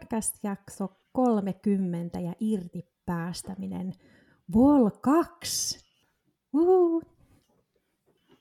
[0.00, 3.92] Podcast-jakso 30 ja irti päästäminen
[4.54, 5.78] Vol 2.
[6.52, 7.02] Uhu.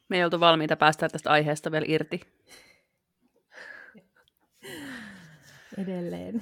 [0.10, 2.22] Me ei oltu valmiita päästä tästä aiheesta vielä irti.
[5.78, 6.42] Edelleen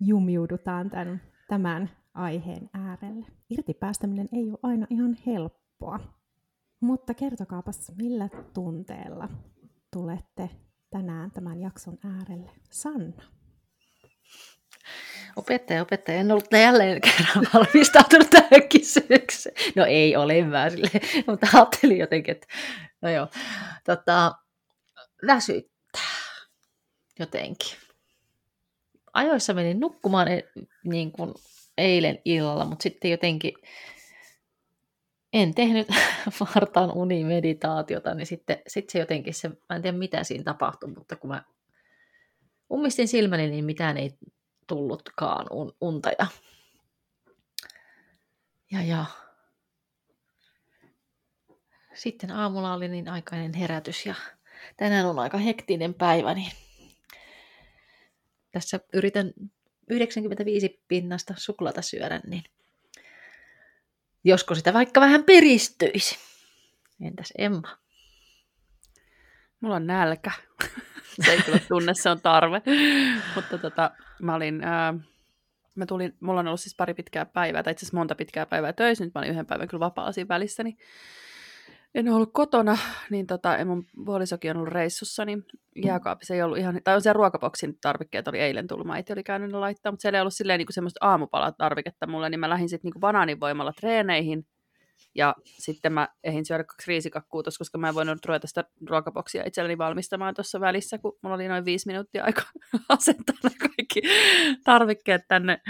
[0.00, 3.26] jumiudutaan tämän, tämän aiheen äärelle.
[3.50, 6.00] Irti päästäminen ei ole aina ihan helppoa.
[6.80, 9.28] Mutta kertokaapas, millä tunteella
[9.92, 10.50] tulette
[10.90, 12.50] tänään tämän jakson äärelle?
[12.70, 13.22] Sanna.
[15.36, 19.54] Opettaja, opettaja, en ollut jälleen kerran valmistautunut tähän kysymykseen.
[19.74, 20.90] No ei ole vähän sille,
[21.26, 22.46] mutta ajattelin jotenkin, että
[23.00, 23.28] no joo,
[23.84, 24.32] tota,
[25.26, 26.02] väsyttää
[27.18, 27.76] jotenkin.
[29.12, 30.28] Ajoissa menin nukkumaan
[30.84, 31.34] niin kuin
[31.78, 33.54] eilen illalla, mutta sitten jotenkin
[35.32, 35.88] en tehnyt
[36.54, 41.16] vartaan unimeditaatiota, niin sitten, sitten se jotenkin, se, mä en tiedä mitä siinä tapahtui, mutta
[41.16, 41.44] kun mä
[42.72, 44.10] ummistin silmäni, niin mitään ei
[44.66, 46.10] tullutkaan un, unta.
[46.18, 46.26] Ja,
[48.70, 49.04] ja, ja.
[51.94, 54.14] Sitten aamulla oli niin aikainen herätys ja
[54.76, 56.52] tänään on aika hektinen päivä, niin
[58.52, 59.32] tässä yritän
[59.90, 62.44] 95 pinnasta suklaata syödä, niin
[64.24, 66.18] josko sitä vaikka vähän piristyisi.
[67.00, 67.78] Entäs Emma?
[69.60, 70.30] Mulla on nälkä.
[71.24, 72.62] se ei kyllä tunne, se on tarve.
[73.34, 73.90] Mutta tota,
[74.22, 74.94] mä olin, ää,
[75.76, 78.72] mä tulin, mulla on ollut siis pari pitkää päivää, tai itse asiassa monta pitkää päivää
[78.72, 80.76] töissä, nyt mä olin yhden päivän kyllä vapaa siinä välissä, niin
[81.94, 82.78] en ollut kotona,
[83.10, 85.44] niin tota, mun puolisokin on ollut reissussa, niin
[85.84, 89.50] jääkaapissa ei ollut ihan, tai on se ruokaboksin tarvikkeet oli eilen tullut, äiti oli käynyt
[89.50, 92.68] ne laittaa, mutta siellä ei ollut silleen niin kuin semmoista aamupalatarviketta mulle, niin mä lähdin
[92.68, 94.46] sitten niin banaaninvoimalla treeneihin,
[95.14, 99.42] ja sitten mä ehdin syödä kaksi riisikakkuu tossa, koska mä en voinut ruveta sitä ruokaboksia
[99.46, 102.42] itselleni valmistamaan tuossa välissä, kun mulla oli noin viisi minuuttia aika
[102.88, 104.02] asentaa ne kaikki
[104.64, 105.60] tarvikkeet tänne,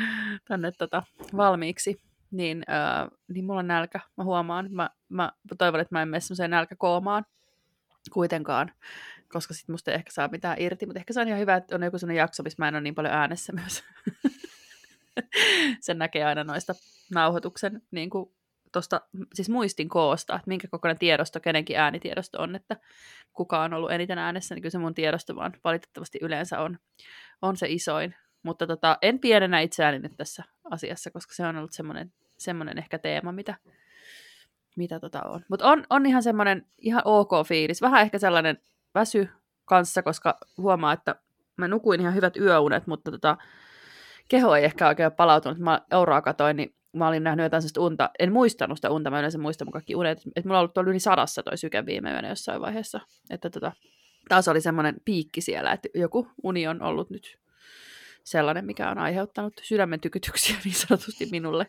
[0.48, 1.02] tänne tota,
[1.36, 1.96] valmiiksi.
[2.30, 4.68] Niin, äh, niin mulla on nälkä, mä huomaan.
[4.70, 7.24] Mä, mä toivon, että mä en mene semmoiseen nälkäkoomaan
[8.12, 8.72] kuitenkaan,
[9.32, 11.74] koska sitten musta ei ehkä saa mitään irti, mutta ehkä se on ihan hyvä, että
[11.74, 13.84] on joku sellainen jakso, missä mä en ole niin paljon äänessä myös.
[15.80, 16.74] Sen näkee aina noista
[17.14, 18.35] nauhoituksen niin kuin
[18.76, 19.00] tosta,
[19.34, 22.76] siis muistin koosta, että minkä kokoinen tiedosto, kenenkin äänitiedosto on, että
[23.32, 26.78] kuka on ollut eniten äänessä, niin kyllä se mun tiedosto vaan valitettavasti yleensä on,
[27.42, 28.14] on se isoin.
[28.42, 32.98] Mutta tota, en pienenä itseäni nyt tässä asiassa, koska se on ollut semmoinen, semmoinen ehkä
[32.98, 33.54] teema, mitä,
[34.76, 35.44] mitä tota on.
[35.48, 38.58] Mutta on, on ihan semmoinen ihan ok fiilis, vähän ehkä sellainen
[38.94, 39.28] väsy
[39.64, 41.14] kanssa, koska huomaa, että
[41.56, 43.36] mä nukuin ihan hyvät yöunet, mutta tota,
[44.28, 45.58] keho ei ehkä oikein palautunut.
[45.58, 49.18] Mä euroa katoin, niin mä olin nähnyt jotain sellaista unta, en muistanut sitä unta, mä
[49.18, 52.10] yleensä muistan mun kaikki unet, että mulla on ollut tuolla yli sadassa toi syke viime
[52.10, 53.72] yönä jossain vaiheessa, että tota,
[54.28, 57.38] taas oli semmoinen piikki siellä, että joku uni on ollut nyt
[58.26, 61.66] sellainen, mikä on aiheuttanut sydämen tykytyksiä niin sanotusti minulle.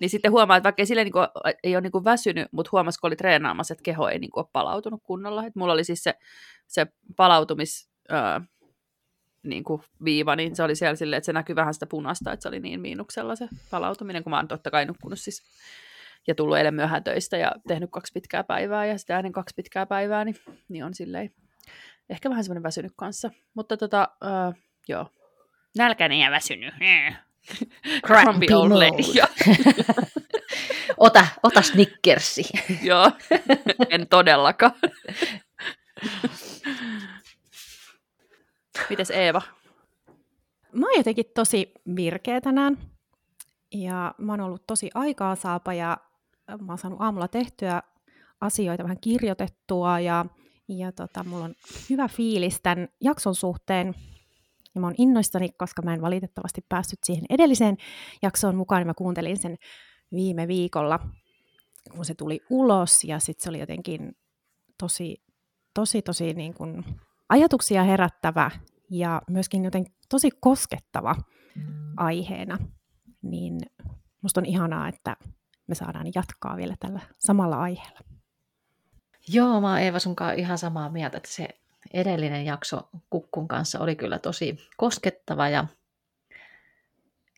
[0.00, 1.26] Niin sitten huomaa, että vaikka ei, sille niin kuin,
[1.62, 4.42] ei ole niin kuin väsynyt, mutta huomasi, kun oli treenaamassa, että keho ei niin kuin
[4.42, 5.46] ole palautunut kunnolla.
[5.46, 6.14] Että mulla oli siis se,
[6.66, 6.86] se
[7.16, 7.90] palautumis...
[9.42, 12.42] niin kuin viiva, niin se oli siellä silleen, että se näkyy vähän sitä punasta, että
[12.42, 15.42] se oli niin miinuksella se palautuminen, kun mä oon totta kai nukkunut siis
[16.26, 19.86] ja tullut eilen myöhään töistä ja tehnyt kaksi pitkää päivää ja sitä ennen kaksi pitkää
[19.86, 20.36] päivää, niin,
[20.68, 21.30] niin on silleen
[22.10, 23.30] ehkä vähän semmoinen väsynyt kanssa.
[23.54, 24.54] Mutta tota, uh,
[24.88, 25.06] joo,
[25.78, 26.74] nälkäinen ja väsynyt.
[28.06, 29.02] Grumpy old lady.
[30.96, 32.44] ota, ota Snickersi.
[32.82, 33.12] joo,
[33.90, 34.72] en todellakaan.
[38.90, 39.42] Mites Eeva?
[40.72, 42.78] Mä oon jotenkin tosi virkeä tänään.
[43.74, 45.96] Ja mä oon ollut tosi aikaa saapa ja
[46.48, 47.82] mä oon saanut aamulla tehtyä
[48.40, 50.26] asioita, vähän kirjoitettua ja,
[50.68, 51.54] ja tota, mulla on
[51.90, 53.94] hyvä fiilis tämän jakson suhteen.
[54.74, 57.76] Ja mä oon innoissani, koska mä en valitettavasti päässyt siihen edelliseen
[58.22, 58.86] jaksoon mukaan.
[58.86, 59.56] Mä kuuntelin sen
[60.12, 61.00] viime viikolla,
[61.96, 64.16] kun se tuli ulos ja sitten se oli jotenkin
[64.78, 65.22] tosi,
[65.74, 66.84] tosi, tosi niin kuin
[67.28, 68.50] ajatuksia herättävä
[68.90, 71.14] ja myöskin joten tosi koskettava
[71.54, 71.64] mm.
[71.96, 72.58] aiheena,
[73.22, 73.60] niin
[74.22, 75.16] musta on ihanaa, että
[75.66, 78.00] me saadaan jatkaa vielä tällä samalla aiheella.
[79.28, 81.48] Joo, mä oon Eeva sunkaan ihan samaa mieltä, että se
[81.94, 85.64] edellinen jakso Kukkun kanssa oli kyllä tosi koskettava ja,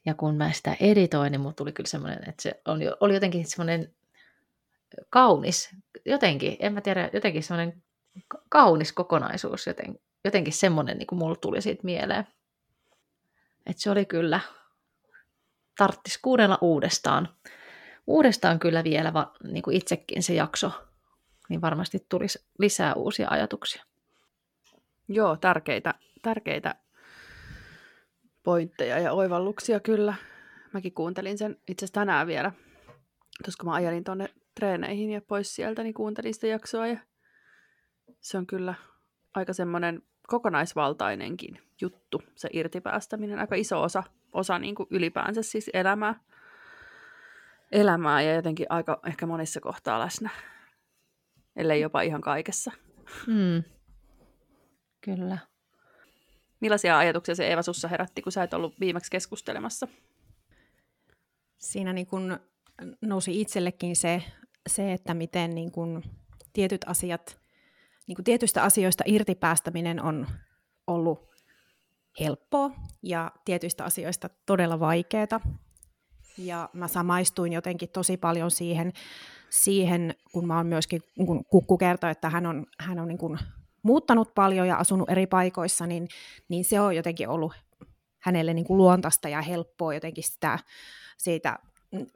[0.06, 3.46] ja kun mä sitä editoin, niin mulla tuli kyllä semmoinen, että se on, oli jotenkin
[3.46, 3.94] semmoinen
[5.10, 5.70] kaunis,
[6.04, 7.82] jotenkin, en mä tiedä, jotenkin semmoinen
[8.48, 12.26] kaunis kokonaisuus, joten, jotenkin semmoinen niin mulla tuli siitä mieleen.
[13.66, 14.40] Että se oli kyllä,
[15.78, 17.28] tarttis kuunnella uudestaan.
[18.06, 20.72] Uudestaan kyllä vielä va, niin kuin itsekin se jakso,
[21.48, 23.84] niin varmasti tulisi lisää uusia ajatuksia.
[25.08, 26.74] Joo, tärkeitä, tärkeitä
[28.42, 30.14] pointteja ja oivalluksia kyllä.
[30.72, 32.52] Mäkin kuuntelin sen itse asiassa tänään vielä,
[33.44, 36.96] koska mä ajelin tuonne treeneihin ja pois sieltä, niin kuuntelin sitä jaksoa ja
[38.20, 38.74] se on kyllä
[39.34, 40.02] aika semmoinen
[40.32, 44.02] kokonaisvaltainenkin juttu, se irtipäästäminen, aika iso osa,
[44.32, 46.20] osa niin kuin ylipäänsä siis elämää,
[47.72, 50.30] elämää ja jotenkin aika ehkä monissa kohtaa läsnä,
[51.56, 52.72] ellei jopa ihan kaikessa.
[53.26, 53.62] Hmm.
[55.00, 55.38] Kyllä.
[56.60, 59.88] Millaisia ajatuksia se Eeva sussa herätti, kun sä et ollut viimeksi keskustelemassa?
[61.58, 62.38] Siinä niin kun
[63.00, 64.22] nousi itsellekin se,
[64.66, 66.02] se että miten niin kun
[66.52, 67.41] tietyt asiat,
[68.06, 70.26] niin kun tietyistä asioista irtipäästäminen on
[70.86, 71.32] ollut
[72.20, 72.70] helppoa
[73.02, 75.40] ja tietyistä asioista todella vaikeaa.
[76.38, 78.92] Ja mä samaistuin jotenkin tosi paljon siihen,
[79.50, 83.38] siihen kun mä oon myöskin, kun Kukku kertoi, että hän on, hän on niin kuin
[83.82, 86.08] muuttanut paljon ja asunut eri paikoissa, niin,
[86.48, 87.52] niin se on jotenkin ollut
[88.18, 90.58] hänelle niin kuin luontaista ja helppoa jotenkin sitä,
[91.18, 91.58] siitä
[91.92, 92.06] mm,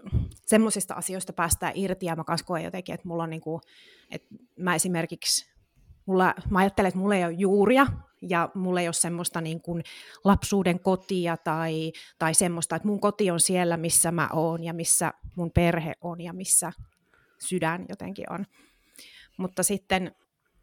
[0.47, 3.61] semmoisista asioista päästään irti, ja mä kanssa koen jotenkin, että mulla on niin kuin,
[4.11, 4.29] että
[4.59, 5.56] mä esimerkiksi,
[6.07, 7.87] mulla, mä ajattelen, että mulla ei ole juuria,
[8.23, 9.83] ja mulla ei ole semmoista niin kuin
[10.25, 15.13] lapsuuden kotia tai, tai semmoista, että mun koti on siellä, missä mä oon, ja missä
[15.37, 16.73] mun perhe on, ja missä
[17.39, 18.47] sydän jotenkin on.
[19.37, 20.15] Mutta sitten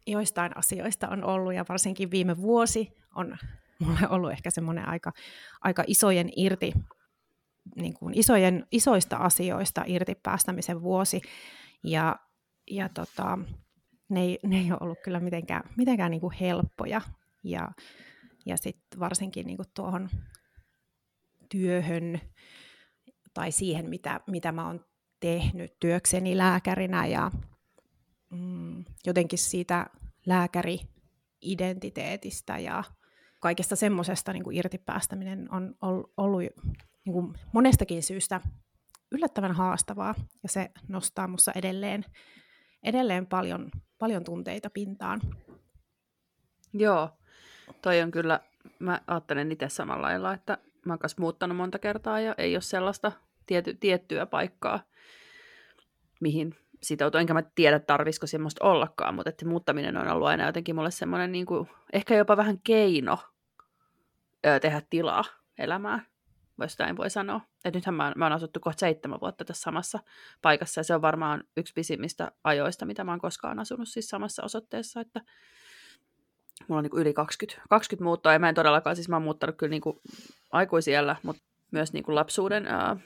[0.06, 3.36] joistain asioista on ollut, ja varsinkin viime vuosi on
[3.78, 5.12] mulle ollut ehkä semmoinen aika,
[5.60, 6.72] aika isojen irti,
[7.76, 11.20] niin kuin isojen, isoista asioista irti päästämisen vuosi,
[11.84, 12.16] ja,
[12.70, 13.38] ja tota,
[14.14, 17.00] ne, ei, ne ei ole ollut kyllä mitenkään, mitenkään niin kuin helppoja,
[17.44, 17.68] ja,
[18.46, 20.10] ja sitten varsinkin niin kuin tuohon
[21.48, 22.20] työhön
[23.34, 24.84] tai siihen, mitä, mitä mä oon
[25.20, 27.30] tehnyt työkseni lääkärinä ja
[28.30, 29.86] mm, jotenkin siitä
[30.26, 32.84] lääkäri-identiteetistä ja
[33.40, 34.56] kaikesta semmoisesta niin kuin
[35.50, 35.74] on
[36.16, 36.42] ollut
[37.04, 38.40] niin kuin monestakin syystä
[39.12, 42.04] yllättävän haastavaa ja se nostaa minussa edelleen,
[42.84, 45.20] edelleen paljon, paljon tunteita pintaan.
[46.72, 47.10] Joo,
[47.82, 48.40] toi on kyllä,
[48.78, 53.12] mä ajattelen itse samalla lailla, että mä oon muuttanut monta kertaa ja ei ole sellaista
[53.46, 54.80] tiety, tiettyä paikkaa,
[56.20, 60.74] mihin sitoutua, enkä mä tiedä tarvisiko semmoista ollakaan, mutta että muuttaminen on ollut aina jotenkin
[60.74, 63.18] mulle semmoinen niin kuin, ehkä jopa vähän keino
[64.46, 65.24] ö, tehdä tilaa
[65.58, 66.06] elämään,
[66.60, 67.40] jos näin voi sanoa.
[67.64, 69.98] Et nythän mä, mä oon asuttu kohta seitsemän vuotta tässä samassa
[70.42, 74.44] paikassa, ja se on varmaan yksi pisimmistä ajoista, mitä mä oon koskaan asunut siis samassa
[74.44, 75.20] osoitteessa, että
[76.68, 79.56] mulla on niin yli 20, 20 muuttoa, ja mä en todellakaan, siis mä oon muuttanut
[79.56, 80.00] kyllä niin kuin
[80.52, 82.96] aikuisiellä, mutta myös niin kuin lapsuuden ää,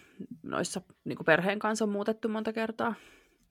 [0.43, 2.95] noissa niin kuin perheen kanssa on muutettu monta kertaa.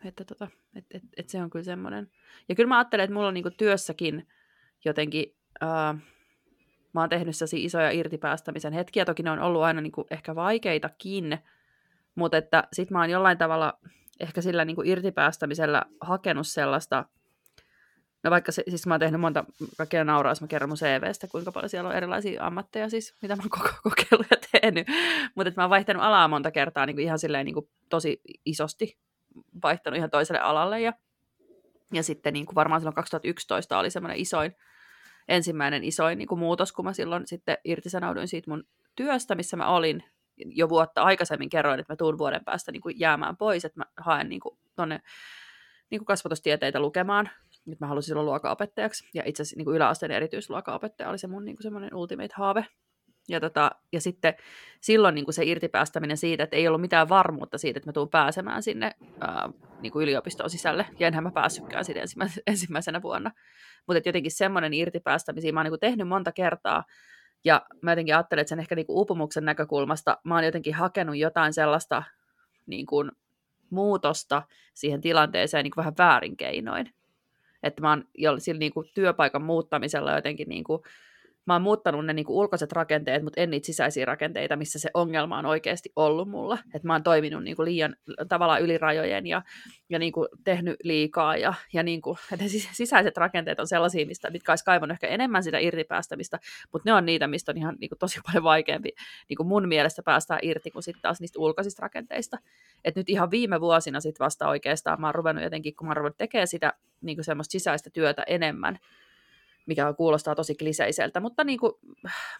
[0.04, 2.12] Että tota, et, et, et se on kyllä semmoinen.
[2.50, 4.27] Ja kyllä mä ajattelen, että mulla on niinku työssäkin
[4.86, 5.96] jotenkin, ää,
[6.94, 9.06] mä oon tehnyt isoja irtipäästämisen hetkiä.
[9.06, 11.39] Toki ne on ollut aina niinku ehkä vaikeitakin,
[12.15, 13.79] mutta että sit mä oon jollain tavalla
[14.20, 17.06] ehkä sillä niinku irtipäästämisellä hakenut sellaista,
[18.24, 19.46] no vaikka se, siis mä oon tehnyt monta,
[19.77, 23.36] kaikkea nauraa, jos mä kerron mun CVstä, kuinka paljon siellä on erilaisia ammatteja siis, mitä
[23.36, 24.88] mä oon koko kokeillut ja tehnyt.
[25.36, 28.98] Mutta mä oon vaihtanut alaa monta kertaa niin kuin ihan silleen niin kuin tosi isosti
[29.63, 30.94] vaihtanut ihan toiselle alalle ja,
[31.94, 34.56] ja sitten niin kuin varmaan silloin 2011 oli semmoinen isoin,
[35.27, 38.63] ensimmäinen isoin niin kuin muutos, kun mä silloin sitten irtisanouduin siitä mun
[38.96, 40.03] työstä, missä mä olin
[40.38, 43.86] jo vuotta aikaisemmin kerroin, että mä tuun vuoden päästä niin kuin jäämään pois, että mä
[43.98, 45.01] haen niin kuin tonne
[45.89, 47.29] niin kuin kasvatustieteitä lukemaan.
[47.65, 49.10] Nyt mä halusin silloin luokaopettajaksi.
[49.13, 52.65] Ja itse asiassa niin kuin yläasteen erityisluokaopettaja oli se mun niin kuin semmoinen ultimate haave.
[53.29, 54.34] Ja, tota, ja sitten
[54.81, 58.10] silloin niin kuin se irtipäästäminen siitä, että ei ollut mitään varmuutta siitä, että mä tuun
[58.10, 58.91] pääsemään sinne
[59.22, 59.50] ää,
[59.81, 60.86] niin kuin yliopistoon sisälle.
[61.00, 63.31] Ja enhän mä päässytkään sinne ensimmäisenä, ensimmäisenä vuonna.
[63.88, 66.84] Mutta jotenkin semmoinen irtipäästämisiä mä oon niin tehnyt monta kertaa.
[67.46, 71.17] Ja mä jotenkin ajattelen, että sen ehkä niin kuin uupumuksen näkökulmasta mä oon jotenkin hakenut
[71.17, 72.03] jotain sellaista
[72.65, 73.12] niin kuin
[73.69, 74.43] muutosta
[74.74, 76.93] siihen tilanteeseen niin kuin vähän väärin keinoin.
[77.63, 80.81] Että mä oon jo sillä niin kuin työpaikan muuttamisella jotenkin niin kuin
[81.48, 85.38] mä oon muuttanut ne niinku ulkoiset rakenteet, mutta en niitä sisäisiä rakenteita, missä se ongelma
[85.38, 86.58] on oikeasti ollut mulla.
[86.74, 87.96] Että mä oon toiminut niinku liian
[88.30, 89.42] tavallaan ylirajojen ja,
[89.89, 91.38] ja niinku tehnyt liikaa.
[91.38, 95.60] Ja, ja niinku, että sisäiset rakenteet on sellaisia, mistä, mitkä olisi kaivannut ehkä enemmän sitä
[95.60, 96.39] irtipäästämistä,
[96.74, 98.92] mutta ne on niitä, mistä on ihan niinku tosi paljon vaikeampi
[99.30, 102.38] niinku mun mielestä päästää irti kuin sitten taas niistä ulkoisista rakenteista.
[102.86, 105.98] Et nyt ihan viime vuosina sitten vasta oikeastaan mä oon ruvennut jotenkin, kun mä oon
[105.98, 108.80] ruvennut tekemään sitä niinku semmoista sisäistä työtä enemmän,
[109.67, 111.74] mikä kuulostaa tosi kliseiseltä, mutta niin kuin,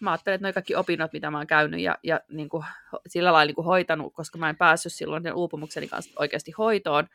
[0.02, 2.66] mä ajattelen, että noi kaikki opinnot, mitä mä oon käynyt ja, ja niin kuin,
[3.08, 7.08] sillä lailla niin kuin hoitanut, koska mä en päässyt silloin sen uupumukseni kanssa oikeasti hoitoon,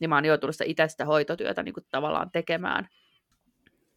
[0.00, 2.88] niin mä oon joutunut sitä itse sitä hoitotyötä niin kuin tavallaan tekemään.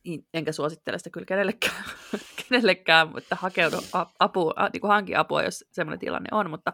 [0.03, 1.83] Niin, enkä suosittele sitä kyllä kenellekään,
[2.50, 3.77] kenellekään mutta hakeudu
[4.19, 6.74] apua, niin kuin hanki apua, jos semmoinen tilanne on, mutta,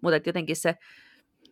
[0.00, 0.76] mutta jotenkin se,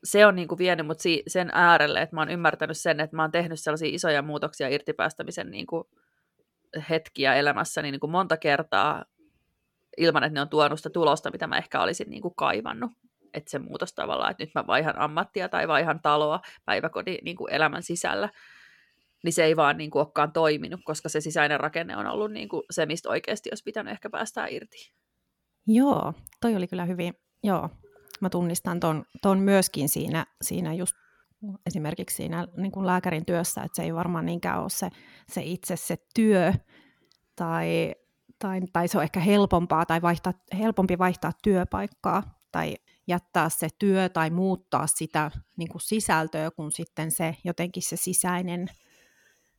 [0.05, 3.23] se on niin kuin vienyt mut sen äärelle, että mä oon ymmärtänyt sen, että mä
[3.23, 5.85] oon tehnyt sellaisia isoja muutoksia irtipäästämisen niin kuin
[6.91, 9.05] hetkiä elämässäni niin kuin monta kertaa
[9.97, 12.91] ilman, että ne on tuonut sitä tulosta, mitä mä ehkä olisin niin kuin kaivannut.
[13.35, 17.53] Että se muutos tavallaan, että nyt mä vaihan ammattia tai vaihan taloa päiväkodin niin kuin
[17.53, 18.29] elämän sisällä,
[19.25, 22.49] niin se ei vaan niin kuin olekaan toiminut, koska se sisäinen rakenne on ollut niin
[22.49, 24.93] kuin se, mistä oikeasti olisi pitänyt ehkä päästää irti.
[25.67, 27.71] Joo, toi oli kyllä hyvin, joo,
[28.21, 30.95] mä tunnistan ton, ton myöskin siinä, siinä just
[31.67, 34.89] esimerkiksi siinä niin kuin lääkärin työssä, että se ei varmaan niinkään ole se,
[35.29, 36.53] se itse se työ,
[37.37, 37.95] tai,
[38.39, 42.23] tai, tai se on ehkä helpompaa tai vaihtaa, helpompi vaihtaa työpaikkaa,
[42.53, 42.75] tai
[43.07, 48.67] jättää se työ tai muuttaa sitä niin kuin sisältöä, kun sitten se jotenkin se sisäinen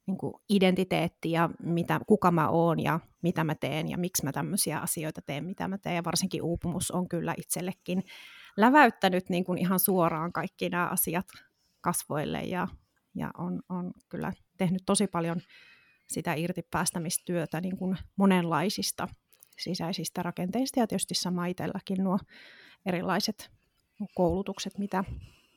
[0.07, 4.31] niin kuin identiteetti ja mitä, kuka mä oon ja mitä mä teen ja miksi mä
[4.31, 5.95] tämmöisiä asioita teen, mitä mä teen.
[5.95, 8.03] Ja varsinkin uupumus on kyllä itsellekin
[8.57, 11.25] läväyttänyt niin kuin ihan suoraan kaikki nämä asiat
[11.81, 12.67] kasvoille ja,
[13.15, 15.41] ja on, on kyllä tehnyt tosi paljon
[16.07, 19.07] sitä irtipäästämistyötä niin kuin monenlaisista
[19.59, 22.19] sisäisistä rakenteista ja tietysti sama itselläkin nuo
[22.85, 23.51] erilaiset
[24.15, 25.03] koulutukset, mitä,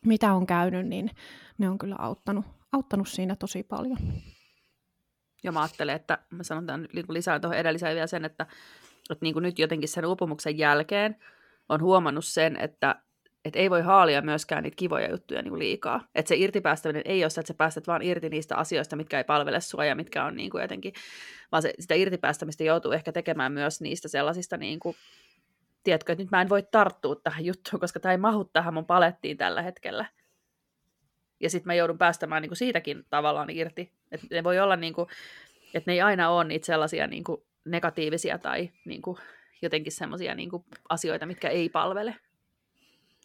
[0.07, 1.11] mitä on käynyt, niin
[1.59, 3.99] ne on kyllä auttanut, auttanut siinä tosi paljon.
[5.43, 8.47] Ja mä ajattelen, että mä sanon tämän niin lisään tuohon edelliseen vielä sen, että,
[9.11, 11.17] että niin kuin nyt jotenkin sen upumuksen jälkeen
[11.69, 13.03] on huomannut sen, että
[13.45, 16.09] että ei voi haalia myöskään niitä kivoja juttuja niin kuin liikaa.
[16.15, 19.25] Että se irtipäästäminen ei ole se, että sä päästät vaan irti niistä asioista, mitkä ei
[19.25, 20.93] palvele sua ja mitkä on niin kuin jotenkin,
[21.53, 24.97] vaan se, sitä irtipäästämistä joutuu ehkä tekemään myös niistä sellaisista, niin kuin,
[25.85, 28.87] tiedätkö, että nyt mä en voi tarttua tähän juttuun, koska tämä ei mahu tähän mun
[28.87, 30.07] palettiin tällä hetkellä.
[31.41, 33.93] Ja sitten mä joudun päästämään niin kuin siitäkin tavallaan irti.
[34.13, 35.09] Että ne voi olla, niin kuin,
[35.75, 39.17] että ne ei aina ole niitä sellaisia niin kuin negatiivisia tai niin kuin,
[39.63, 40.51] jotenkin semmoisia niin
[40.89, 42.17] asioita, mitkä ei palvele.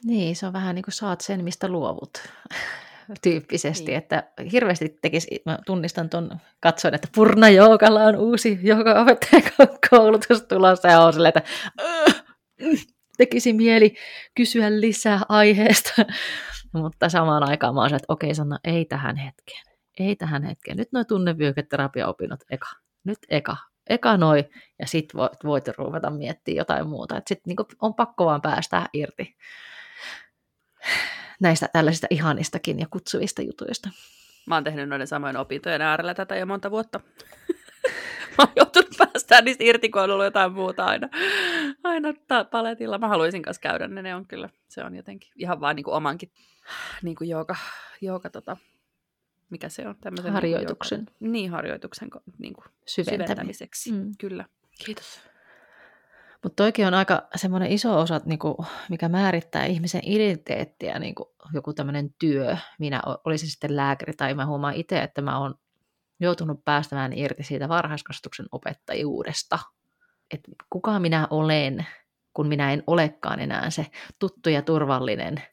[0.03, 2.11] Niin, se on vähän niin kuin saat sen, mistä luovut
[3.23, 3.97] tyyppisesti, niin.
[3.97, 9.05] että hirveästi tekisi, mä tunnistan tuon, katsoin, että Purna Joukalla on uusi joka
[9.89, 11.41] koulutus tulossa ja on sille, että
[13.17, 13.95] tekisi mieli
[14.35, 16.05] kysyä lisää aiheesta,
[16.73, 19.63] mutta samaan aikaan mä oon että okei Sanna, ei tähän hetkeen,
[19.99, 22.69] ei tähän hetkeen, nyt noin tunnevyöketerapiaopinnot eka,
[23.03, 23.57] nyt eka,
[23.89, 24.49] eka noi,
[24.79, 28.85] ja sit voit, voit ruveta miettimään jotain muuta, että sit niin on pakko vaan päästä
[28.93, 29.35] irti
[31.39, 33.89] näistä tällaisista ihanistakin ja kutsuvista jutuista.
[34.45, 36.99] Mä oon tehnyt noiden samojen opintojen äärellä tätä jo monta vuotta.
[38.37, 41.09] Mä oon joutunut päästään niistä irti, kun on ollut jotain muuta aina,
[41.83, 42.09] aina
[42.51, 42.97] paletilla.
[42.97, 45.95] Mä haluaisin kanssa käydä ne, ne on kyllä, se on jotenkin ihan vaan niin kuin
[45.95, 46.31] omankin
[47.01, 47.55] niin kuin joka,
[48.01, 48.57] joka tota,
[49.49, 49.95] mikä se on?
[50.01, 50.99] Tämmöisen harjoituksen.
[50.99, 53.91] Joka, niin, harjoituksen niin kuin syventämiseksi.
[53.91, 54.11] Mm.
[54.17, 54.45] Kyllä.
[54.85, 55.19] Kiitos.
[56.45, 62.09] Mutta toikin on aika semmoinen iso osa, niinku, mikä määrittää ihmisen identiteettiä, niinku, joku tämmöinen
[62.19, 62.57] työ.
[62.79, 65.55] Minä olisin sitten lääkäri tai mä huomaan itse, että mä oon
[66.19, 69.59] joutunut päästämään irti siitä varhaiskasvatuksen opettajuudesta.
[70.33, 71.87] Että kuka minä olen,
[72.33, 73.85] kun minä en olekaan enää se
[74.19, 75.43] tuttu ja turvallinen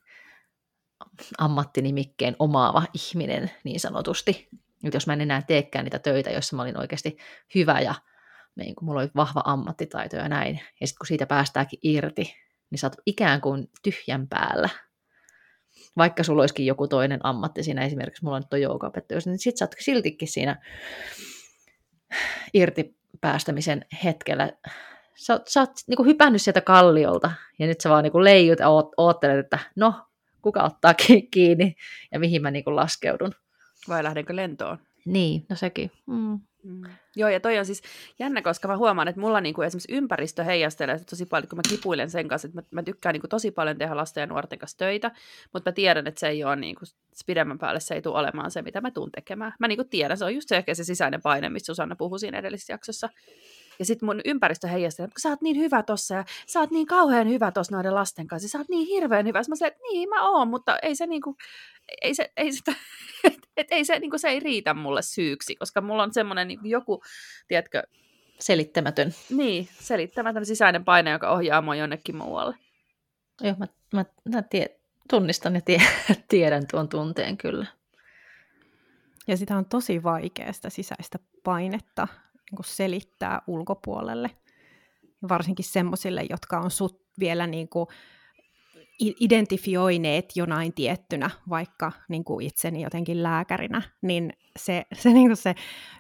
[1.39, 4.49] ammattinimikkeen omaava ihminen niin sanotusti.
[4.83, 7.17] Nyt jos mä en enää teekään niitä töitä, joissa mä olin oikeasti
[7.55, 7.95] hyvä ja
[8.57, 10.61] niin kuin mulla oli vahva ammattitaito ja näin.
[10.81, 12.35] Ja sitten kun siitä päästäänkin irti,
[12.71, 14.69] niin sä oot ikään kuin tyhjän päällä.
[15.97, 19.65] Vaikka sulla olisikin joku toinen ammatti siinä, esimerkiksi mulla on nyt joukaopettaja, niin sit sä
[19.65, 20.63] oot siltikin siinä
[22.55, 24.53] irti päästämisen hetkellä.
[25.15, 28.59] Sä, sä oot niin kuin hypännyt sieltä kalliolta ja nyt sä vaan niin kuin leijut
[28.59, 29.95] ja oot, oottelet, että no,
[30.43, 30.95] kuka ottaa
[31.31, 31.77] kiinni
[32.13, 33.35] ja mihin mä niin kuin laskeudun.
[33.89, 34.79] Vai lähdenkö lentoon?
[35.05, 35.91] Niin, no sekin.
[36.07, 36.41] Mm.
[36.63, 36.83] Mm.
[37.17, 37.83] Joo, ja toi on siis
[38.19, 42.11] jännä, koska mä huomaan, että mulla niinku esimerkiksi ympäristö heijastelee tosi paljon, kun mä kipuilen
[42.11, 45.11] sen kanssa, että mä, mä tykkään niinku tosi paljon tehdä lasten ja nuorten kanssa töitä,
[45.53, 46.85] mutta mä tiedän, että se ei ole niinku,
[47.27, 49.55] pidemmän päälle se ei tule olemaan se, mitä mä tuun tekemään.
[49.59, 52.39] Mä niinku tiedän, se on just se ehkä se sisäinen paine, mistä Susanna puhui siinä
[52.39, 53.09] edellisessä jaksossa.
[53.79, 56.87] Ja sitten mun ympäristö heijastelee, että sä oot niin hyvä tossa ja sä oot niin
[56.87, 58.49] kauhean hyvä tossa noiden lasten kanssa.
[58.49, 59.39] Sä oot niin hirveän hyvä.
[59.39, 61.37] Mä sanoin, että niin mä oon, mutta ei se niinku,
[62.03, 62.73] ei se, ei sitä,
[63.25, 66.67] et, et ei se, niinku, se ei riitä mulle syyksi, koska mulla on semmoinen niinku
[66.67, 67.03] joku,
[67.49, 67.83] tiedätkö,
[68.39, 69.15] Selittämätön.
[69.31, 72.57] niin, selittämätön sisäinen paine, joka ohjaa mua jonnekin muualle.
[73.41, 74.79] Joo, mä, mä, mä tie,
[75.11, 75.83] tunnistan ja tie,
[76.29, 77.67] tiedän tuon tunteen kyllä.
[79.27, 82.09] Ja sitä on tosi vaikea sitä sisäistä painetta
[82.53, 84.31] niin selittää ulkopuolelle.
[85.29, 87.87] Varsinkin semmoisille, jotka on sut vielä niin kuin
[89.01, 95.55] identifioineet jonain tiettynä, vaikka niin kuin itseni jotenkin lääkärinä, niin se, se, niin kuin se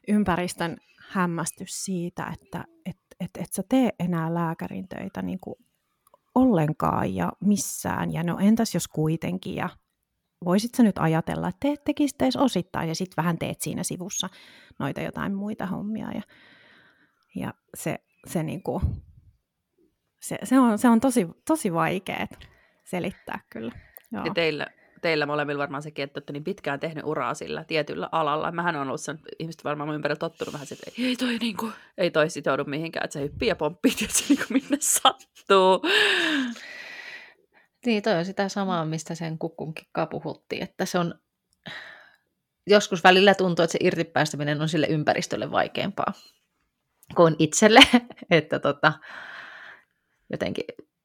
[0.08, 0.76] ympäristön
[1.08, 5.56] hämmästys siitä, että et, et, et sä tee enää lääkärin töitä niin kuin
[6.34, 9.68] ollenkaan ja missään, ja no entäs jos kuitenkin, ja
[10.44, 14.28] voisit sä nyt ajatella, että teet tekisit edes osittain, ja sitten vähän teet siinä sivussa
[14.78, 16.22] noita jotain muita hommia, ja,
[17.34, 18.82] ja se, se, niin kuin,
[20.20, 22.26] se, se, on, se on tosi, tosi vaikea
[22.84, 23.72] selittää kyllä.
[24.12, 24.24] Joo.
[24.24, 24.66] Ja teillä,
[25.02, 28.52] teillä molemmilla varmaan sekin, että olette niin pitkään tehnyt uraa sillä tietyllä alalla.
[28.52, 31.72] Mähän on ollut sen, ihmiset varmaan mun ympärillä tottunut vähän että ei toi, niin kuin,
[31.98, 35.82] ei toi sitoudu mihinkään, että se hyppii ja pomppii tietysti niin kuin minne sattuu.
[37.86, 41.14] Niin, toi on sitä samaa, mistä sen kukkunkin puhuttiin, että se on
[42.66, 46.12] joskus välillä tuntuu, että se irtipäästäminen on sille ympäristölle vaikeampaa
[47.16, 47.80] kuin itselle,
[48.30, 48.92] että tota,
[50.30, 50.64] jotenkin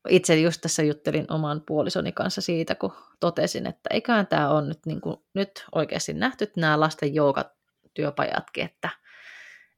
[0.10, 4.80] itse just tässä juttelin oman puolisoni kanssa siitä, kun totesin, että eiköhän tämä on nyt,
[4.86, 7.12] niin kuin, nyt oikeasti nähty nämä lasten
[7.94, 8.90] työpajatkin, että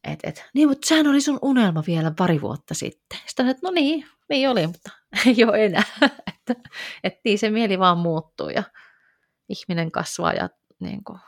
[0.03, 3.19] et, et, niin, mutta sehän oli sun unelma vielä pari vuotta sitten.
[3.25, 4.91] Sitten että no niin, niin oli, mutta
[5.25, 5.83] ei ole enää.
[6.49, 6.69] Että,
[7.03, 8.63] et niin se mieli vaan muuttuu ja
[9.49, 11.19] ihminen kasvaa ja niin kuin,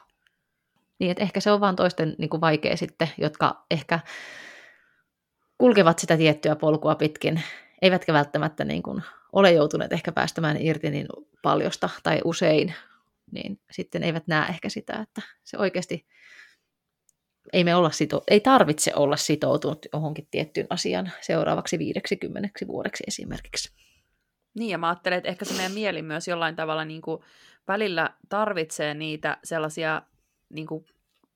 [1.00, 4.00] niin, että ehkä se on vaan toisten niin kuin vaikea sitten, jotka ehkä
[5.58, 7.44] kulkevat sitä tiettyä polkua pitkin,
[7.82, 11.08] eivätkä välttämättä niin kuin ole joutuneet ehkä päästämään irti niin
[11.42, 12.74] paljosta tai usein,
[13.32, 16.08] niin sitten eivät näe ehkä sitä, että se oikeasti
[17.54, 23.74] ei, me olla sito- ei tarvitse olla sitoutunut johonkin tiettyyn asian seuraavaksi 50 vuodeksi esimerkiksi.
[24.54, 27.22] Niin, ja mä ajattelen, että ehkä se meidän mieli myös jollain tavalla niin kuin
[27.68, 30.02] välillä tarvitsee niitä sellaisia
[30.50, 30.86] niin kuin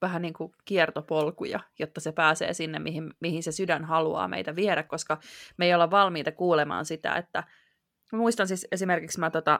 [0.01, 4.83] vähän niin kuin kiertopolkuja, jotta se pääsee sinne, mihin, mihin se sydän haluaa meitä viedä,
[4.83, 5.19] koska
[5.57, 7.43] me ei olla valmiita kuulemaan sitä, että
[8.11, 9.59] mä muistan siis esimerkiksi mä tota,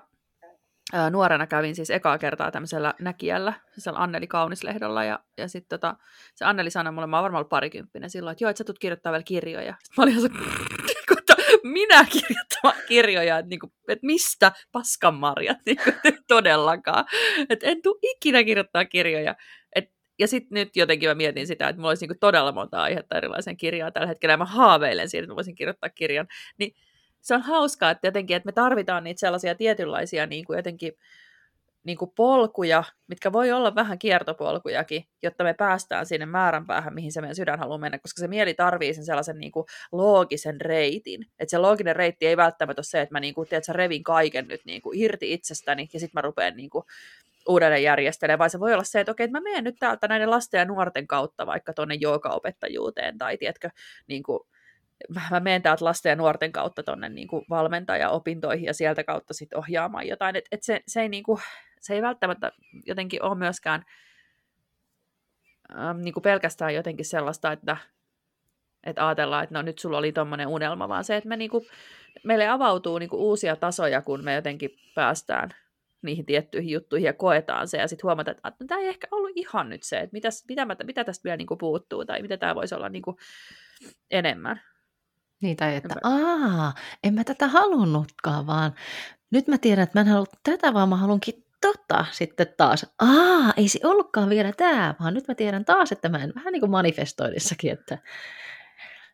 [1.11, 5.95] nuorena kävin siis ekaa kertaa tämmöisellä näkijällä, siis Anneli Kaunislehdellä, ja, ja sitten tota,
[6.35, 8.79] se Anneli sanoi mulle, mä oon varmaan ollut parikymppinen silloin, että joo, että sä tulet
[8.79, 9.75] kirjoittaa vielä kirjoja.
[9.83, 10.29] Sitten mä olin se,
[11.67, 15.91] minä kirjoittamaan kirjoja, että, niinku, että mistä paskanmarjat, niinku,
[16.27, 17.05] todellakaan.
[17.49, 19.35] Että en tule ikinä kirjoittaa kirjoja
[20.19, 23.57] ja sitten nyt jotenkin mä mietin sitä, että mulla olisi niinku todella monta aihetta erilaisen
[23.57, 26.27] kirjaa tällä hetkellä, ja mä haaveilen siitä, että voisin kirjoittaa kirjan.
[26.59, 26.75] Niin
[27.21, 30.93] se on hauskaa, että jotenkin, että me tarvitaan niitä sellaisia tietynlaisia niin kuin jotenkin
[31.85, 37.21] niin kuin polkuja, mitkä voi olla vähän kiertopolkujakin, jotta me päästään sinne määränpäähän, mihin se
[37.21, 41.25] meidän sydän haluaa mennä, koska se mieli tarvii sen sellaisen niin kuin loogisen reitin.
[41.39, 44.47] Että se looginen reitti ei välttämättä ole se, että mä niin kuin, tiedät, revin kaiken
[44.47, 46.83] nyt niin kuin irti itsestäni ja sitten mä rupean niin kuin
[47.47, 50.31] uudelleen järjestelee, vai se voi olla se, että okei, että mä menen nyt täältä näiden
[50.31, 53.69] lasten ja nuorten kautta vaikka tuonne joogaopettajuuteen, tai tiedätkö,
[54.07, 54.39] niin kuin,
[55.31, 60.07] mä menen täältä lasten ja nuorten kautta tuonne niin valmentaja-opintoihin ja sieltä kautta sitten ohjaamaan
[60.07, 61.41] jotain, että et se, se, ei, niin kuin,
[61.85, 62.51] se ei välttämättä
[62.85, 63.85] jotenkin ole myöskään
[65.77, 67.77] ähm, niin kuin pelkästään jotenkin sellaista, että,
[68.83, 71.65] että ajatellaan, että no nyt sulla oli tuommoinen unelma, vaan se, että me niin kuin,
[72.23, 75.49] meille avautuu niin kuin uusia tasoja, kun me jotenkin päästään
[76.01, 79.31] niihin tiettyihin juttuihin ja koetaan se, ja sitten huomataan, että, että tämä ei ehkä ollut
[79.35, 82.37] ihan nyt se, että mitäs, mitä, mä, mitä tästä vielä niin kuin puuttuu, tai mitä
[82.37, 83.17] tämä voisi olla niin kuin
[84.11, 84.61] enemmän.
[85.41, 88.75] Niin, tai että aa, en mä tätä halunnutkaan, vaan
[89.31, 92.85] nyt mä tiedän, että mä en halua tätä, vaan mä haluankin tota sitten taas.
[92.99, 96.51] Aa, ei se ollutkaan vielä tämä, vaan nyt mä tiedän taas, että mä en vähän
[96.51, 97.97] niin kuin manifestoidissakin, että,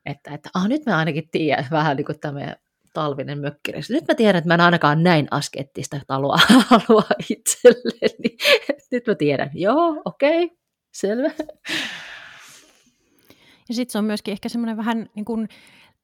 [0.06, 2.56] että, että aa, nyt mä ainakin tiedän vähän niin kuin tämä
[2.94, 3.94] talvinen mökkireissu.
[3.94, 6.38] Nyt mä tiedän, että mä en ainakaan näin askettista taloa
[6.70, 8.38] halua itselleni.
[8.92, 10.58] Nyt mä tiedän, joo, okei, okay,
[10.94, 11.32] selvä.
[13.70, 15.50] Ja sitten se on myöskin ehkä semmoinen vähän niin kuin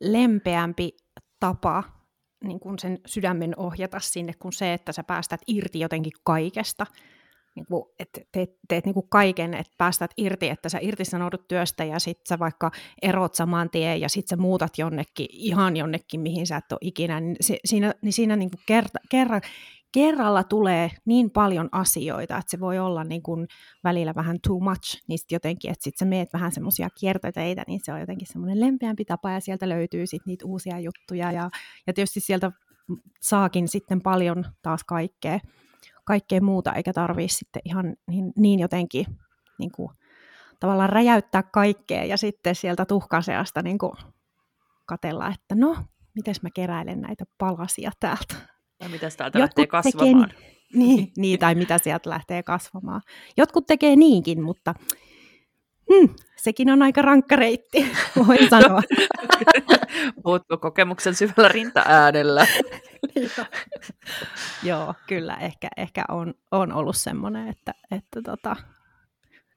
[0.01, 0.97] lempeämpi
[1.39, 1.96] tapa
[2.43, 6.85] niin kuin sen sydämen ohjata sinne, kuin se, että sä päästät irti jotenkin kaikesta,
[7.57, 11.83] niin kuin, että teet, teet niin kuin kaiken, että päästät irti, että sä irtisanoudut työstä
[11.83, 12.71] ja sitten sä vaikka
[13.01, 17.19] erot saman tien ja sitten sä muutat jonnekin, ihan jonnekin, mihin sä et ole ikinä,
[17.19, 19.41] niin siinä, niin siinä niin kuin kerta, kerran,
[19.91, 23.47] kerralla tulee niin paljon asioita, että se voi olla niin kuin
[23.83, 27.79] välillä vähän too much, niin sitten jotenkin, että sitten sä meet vähän semmoisia kiertoteitä, niin
[27.83, 31.49] se on jotenkin semmoinen lempeämpi tapa, ja sieltä löytyy sitten niitä uusia juttuja, ja,
[31.87, 32.51] ja tietysti sieltä
[33.21, 35.39] saakin sitten paljon taas kaikkea,
[36.05, 39.05] kaikkea muuta, eikä tarvii sitten ihan niin, niin jotenkin
[39.59, 39.89] niin kuin,
[40.59, 43.77] tavallaan räjäyttää kaikkea, ja sitten sieltä tuhkaseasta niin
[44.85, 45.77] katella, että no,
[46.15, 48.56] miten mä keräilen näitä palasia täältä.
[48.79, 50.29] Ja mitä täältä Jotkut lähtee kasvamaan.
[50.29, 53.01] Tekee, niin, niin, tai mitä sieltä lähtee kasvamaan.
[53.37, 54.73] Jotkut tekee niinkin, mutta
[55.93, 57.91] hmm, sekin on aika rankka reitti,
[58.27, 58.81] voin sanoa.
[60.23, 62.47] Puhutko kokemuksen syvällä rinta-äänellä?
[64.63, 65.35] Joo, kyllä.
[65.35, 68.55] Ehkä, ehkä on, on ollut semmoinen, että, että tota,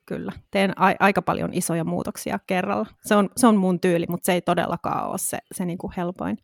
[0.07, 0.33] kyllä.
[0.51, 2.87] Teen a- aika paljon isoja muutoksia kerralla.
[3.05, 6.39] Se on, se on mun tyyli, mutta se ei todellakaan ole se, se niinku helpoin,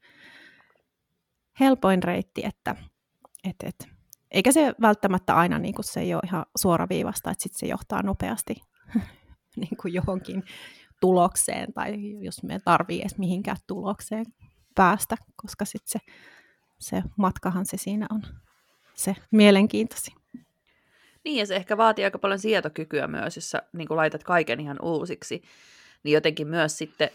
[1.61, 2.77] helpoin reitti, että
[3.45, 3.89] et, et.
[4.31, 8.03] eikä se välttämättä aina niin kuin se ei ole ihan suoraviivasta, että sit se johtaa
[8.03, 8.55] nopeasti
[9.57, 10.43] niin kuin johonkin
[11.01, 14.27] tulokseen tai jos me tarvii edes mihinkään tulokseen
[14.75, 15.99] päästä, koska sitten se,
[16.79, 18.23] se matkahan se siinä on
[18.95, 20.15] se mielenkiintoisin.
[21.25, 24.77] Niin, ja se ehkä vaatii aika paljon sietokykyä myös, jos sä niin laitat kaiken ihan
[24.83, 25.43] uusiksi,
[26.03, 27.11] niin jotenkin myös sitten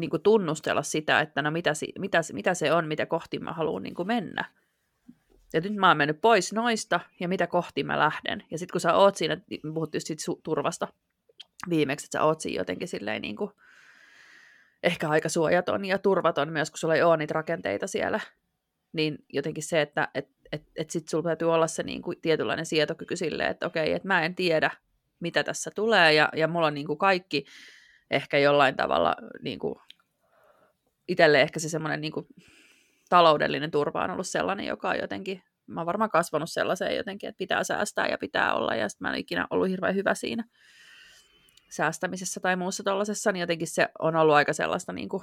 [0.00, 3.82] niin kuin tunnustella sitä, että no mitä, mitä, mitä se on, mitä kohti mä haluan
[3.82, 4.44] niin mennä.
[5.52, 8.44] Ja nyt mä oon mennyt pois noista, ja mitä kohti mä lähden.
[8.50, 9.36] Ja sitten kun sä oot siinä,
[9.74, 10.88] puhut just siitä su- turvasta
[11.68, 13.50] viimeksi, että sä oot siinä jotenkin silleen niin kuin,
[14.82, 18.20] ehkä aika suojaton ja turvaton myös, kun sulla ei ole niitä rakenteita siellä.
[18.92, 22.66] Niin jotenkin se, että et, et, et sit sulla täytyy olla se niin kuin tietynlainen
[22.66, 24.70] sietokyky silleen, että okei, että mä en tiedä,
[25.20, 27.44] mitä tässä tulee, ja, ja mulla on niin kuin kaikki
[28.10, 29.74] ehkä jollain tavalla niin kuin,
[31.10, 32.12] itselle ehkä se semmoinen niin
[33.08, 37.38] taloudellinen turva on ollut sellainen, joka on jotenkin, mä oon varmaan kasvanut sellaiseen jotenkin, että
[37.38, 40.44] pitää säästää ja pitää olla, ja sitten mä en ikinä ollut hirveän hyvä siinä
[41.70, 45.22] säästämisessä tai muussa tuollaisessa, niin jotenkin se on ollut aika sellaista niin kuin,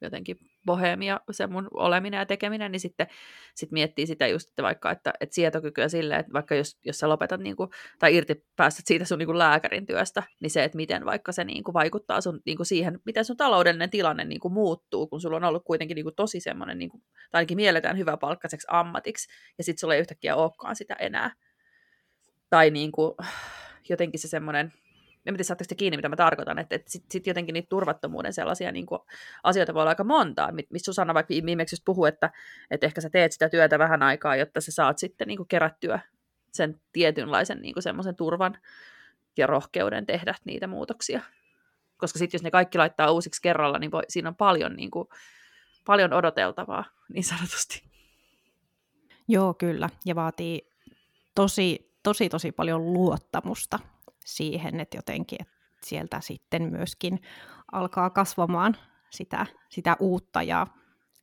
[0.00, 3.06] jotenkin bohemia se mun oleminen ja tekeminen, niin sitten
[3.54, 7.08] sit miettii sitä just, että vaikka, että, että sietokykyä silleen, että vaikka jos, jos sä
[7.08, 10.76] lopetat niin kuin, tai irti päästät siitä sun niin kuin lääkärin työstä, niin se, että
[10.76, 14.40] miten vaikka se niin kuin vaikuttaa sun, niin kuin siihen, miten sun taloudellinen tilanne niin
[14.40, 17.56] kuin muuttuu, kun sulla on ollut kuitenkin niin kuin tosi semmoinen, niin kuin, tai ainakin
[17.56, 21.34] mielletään hyvä palkkaiseksi ammatiksi, ja sitten sulla ei yhtäkkiä olekaan sitä enää.
[22.50, 23.14] Tai niin kuin,
[23.88, 24.72] jotenkin se semmoinen,
[25.26, 28.32] en tiedä, saatteko te kiinni, mitä mä tarkoitan, että, että sitten sit jotenkin niitä turvattomuuden
[28.32, 29.00] sellaisia niin kuin,
[29.42, 32.30] asioita voi olla aika montaa, missä Susanna vaikka viimeksi just puhui, että,
[32.70, 36.00] että ehkä sä teet sitä työtä vähän aikaa, jotta sä saat sitten niin kuin, kerättyä
[36.52, 38.58] sen tietynlaisen niin kuin, semmoisen turvan
[39.36, 41.20] ja rohkeuden tehdä niitä muutoksia.
[41.96, 45.08] Koska sitten jos ne kaikki laittaa uusiksi kerralla, niin voi, siinä on paljon, niin kuin,
[45.86, 47.82] paljon odoteltavaa, niin sanotusti.
[49.28, 49.90] Joo, kyllä.
[50.04, 50.70] Ja vaatii
[51.34, 53.78] tosi, tosi, tosi paljon luottamusta
[54.26, 57.20] siihen, että jotenkin että sieltä sitten myöskin
[57.72, 58.76] alkaa kasvamaan
[59.10, 60.66] sitä, sitä uutta ja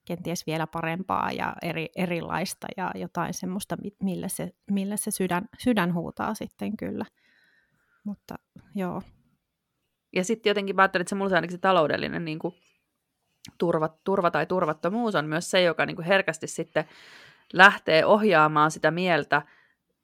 [0.05, 5.93] kenties vielä parempaa ja eri, erilaista ja jotain semmoista, millä se, millä se sydän, sydän
[5.93, 7.05] huutaa sitten kyllä.
[8.03, 8.35] Mutta
[8.75, 9.01] joo.
[10.15, 12.55] Ja sitten jotenkin mä ajattelin, että se mulla ainakin se taloudellinen niin kuin
[13.57, 16.85] turva, turva tai turvattomuus on myös se, joka niin kuin herkästi sitten
[17.53, 19.41] lähtee ohjaamaan sitä mieltä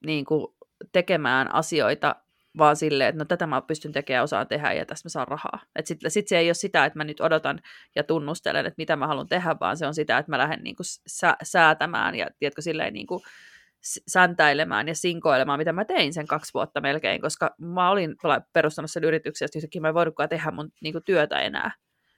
[0.06, 0.48] niin kuin
[0.92, 2.16] tekemään asioita
[2.58, 5.60] vaan silleen, että no tätä mä pystyn tekemään, osaan tehdä ja tästä mä saan rahaa.
[5.84, 7.60] Sitten sit se ei ole sitä, että mä nyt odotan
[7.96, 10.76] ja tunnustelen, että mitä mä haluan tehdä, vaan se on sitä, että mä lähden niin
[10.76, 13.22] kuin sä, säätämään ja tiedätkö, silleen niin kuin
[14.08, 18.16] säntäilemään ja sinkoilemaan, mitä mä tein sen kaksi vuotta melkein, koska mä olin
[18.54, 21.72] perustanut sen yrityksen, ja yhtäkkiä mä en voinutkaan tehdä mun niin kuin, työtä enää.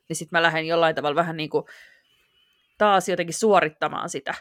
[0.09, 1.65] Niin sitten mä lähden jollain tavalla vähän niin kuin,
[2.77, 4.33] taas jotenkin suorittamaan sitä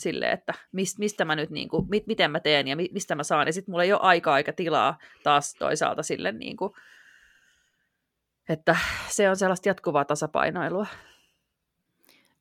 [0.00, 3.14] sille, että mist, mistä mä nyt, niin kuin, mit, miten mä teen ja mi, mistä
[3.14, 3.46] mä saan.
[3.46, 6.72] Ja sitten mulla ei ole aikaa eikä tilaa taas toisaalta sille, niin kuin,
[8.48, 8.76] että
[9.08, 10.86] se on sellaista jatkuvaa tasapainoilua.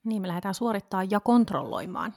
[0.03, 2.13] Niin, me lähdetään suorittaa ja kontrolloimaan.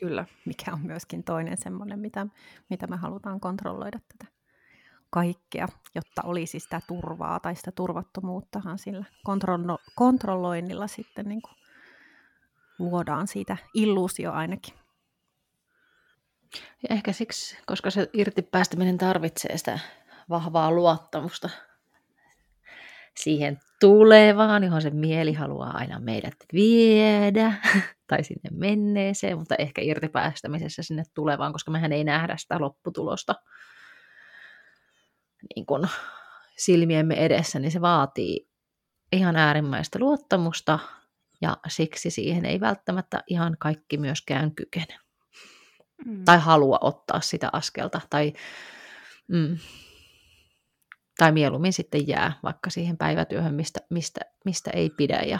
[0.00, 0.24] Kyllä.
[0.44, 2.26] Mikä on myöskin toinen semmoinen, mitä,
[2.70, 4.32] mitä me halutaan kontrolloida tätä
[5.10, 11.54] kaikkea, jotta olisi sitä turvaa tai sitä turvattomuuttahan sillä kontrollo- kontrolloinnilla sitten niin kuin
[12.78, 14.79] luodaan siitä illuusio ainakin.
[16.82, 19.78] Ja ehkä siksi, koska se irti päästäminen tarvitsee sitä
[20.28, 21.50] vahvaa luottamusta
[23.16, 27.52] siihen tulevaan, johon se mieli haluaa aina meidät viedä,
[28.08, 33.34] tai sinne menneeseen, mutta ehkä irti päästämisessä sinne tulevaan, koska mehän ei nähdä sitä lopputulosta.
[35.56, 35.88] niin kuin
[36.56, 38.48] silmiemme edessä, niin se vaatii
[39.12, 40.78] ihan äärimmäistä luottamusta
[41.40, 44.98] ja siksi siihen ei välttämättä ihan kaikki myöskään kykene.
[46.06, 46.24] Mm.
[46.24, 48.32] Tai halua ottaa sitä askelta tai,
[49.28, 49.58] mm,
[51.18, 55.38] tai mieluummin sitten jää vaikka siihen päivätyöhön, mistä, mistä, mistä ei pidä ja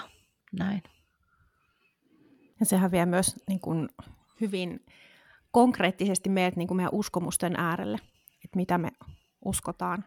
[0.58, 0.82] näin.
[2.60, 3.88] Ja sehän vie myös niin kuin,
[4.40, 4.86] hyvin
[5.50, 7.98] konkreettisesti meidät niin kuin meidän uskomusten äärelle,
[8.44, 8.88] että mitä me
[9.44, 10.04] uskotaan,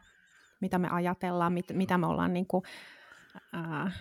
[0.62, 2.64] mitä me ajatellaan, mit, mitä me ollaan niin kuin,
[3.54, 3.92] ää,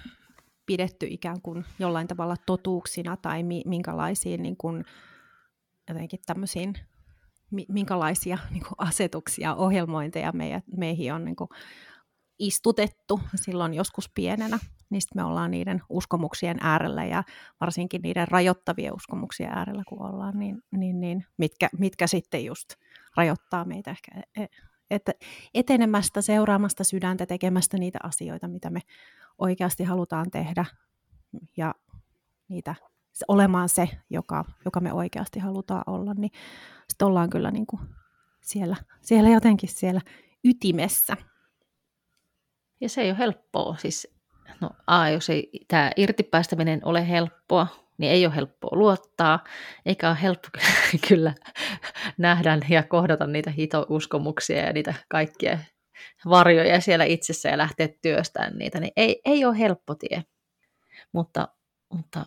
[0.66, 4.84] pidetty ikään kuin jollain tavalla totuuksina tai mi, minkälaisiin niin kuin,
[5.88, 6.74] jotenkin tämmöisiin,
[7.50, 11.48] mi, minkälaisia niin kuin asetuksia, ohjelmointeja meidän, meihin on niin kuin,
[12.38, 14.58] istutettu silloin joskus pienenä,
[14.90, 17.22] niin me ollaan niiden uskomuksien äärellä ja
[17.60, 22.74] varsinkin niiden rajoittavien uskomuksien äärellä, kun ollaan, niin, niin, niin mitkä, mitkä sitten just
[23.16, 24.46] rajoittaa meitä ehkä e,
[24.90, 25.12] että
[25.54, 28.80] etenemästä, seuraamasta sydäntä, tekemästä niitä asioita, mitä me
[29.38, 30.64] oikeasti halutaan tehdä
[31.56, 31.74] ja
[32.48, 32.74] niitä
[33.28, 36.30] olemaan se, joka, joka me oikeasti halutaan olla, niin
[36.88, 37.82] sitten ollaan kyllä niin kuin
[38.40, 40.00] siellä, siellä jotenkin siellä
[40.44, 41.16] ytimessä.
[42.80, 43.76] Ja se ei ole helppoa.
[43.76, 44.08] Siis,
[44.60, 47.66] no, a, jos ei tämä irtipäästäminen ole helppoa,
[47.98, 49.44] niin ei ole helppoa luottaa,
[49.86, 50.48] eikä ole helppo
[51.08, 51.34] kyllä
[52.18, 55.58] nähdä ja kohdata niitä hitouskomuksia ja niitä kaikkia
[56.28, 60.24] varjoja siellä itsessä ja lähteä työstämään niitä, niin ei, ei ole helppo tie.
[61.12, 61.48] Mutta,
[61.92, 62.26] mutta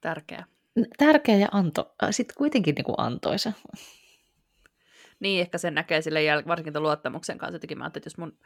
[0.00, 0.44] tärkeä.
[0.98, 3.52] Tärkeä ja anto, sitten kuitenkin niin kuin antoisa.
[5.20, 7.54] Niin, ehkä sen näkee sille jäl- varsinkin luottamuksen kanssa.
[7.54, 8.38] Jotenkin mä että jos mun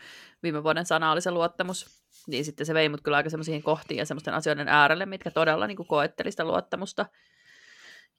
[0.43, 3.99] viime vuoden sana oli se luottamus, niin sitten se vei mut kyllä aika semmoisiin kohtiin
[3.99, 7.07] ja semmoisten asioiden äärelle, mitkä todella niin kuin koetteli sitä luottamusta.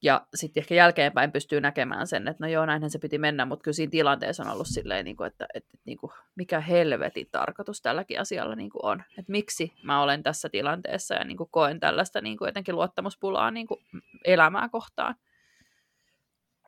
[0.01, 3.63] Ja sitten ehkä jälkeenpäin pystyy näkemään sen, että no joo, näinhän se piti mennä, mutta
[3.63, 7.81] kyllä siinä tilanteessa on ollut silleen, niin kuin, että, että, niin kuin, mikä helvetin tarkoitus
[7.81, 9.03] tälläkin asialla niin kuin on.
[9.17, 13.51] Että miksi mä olen tässä tilanteessa ja niin kuin koen tällaista niin kuin jotenkin luottamuspulaa
[13.51, 13.79] niin kuin
[14.25, 15.15] elämää kohtaan.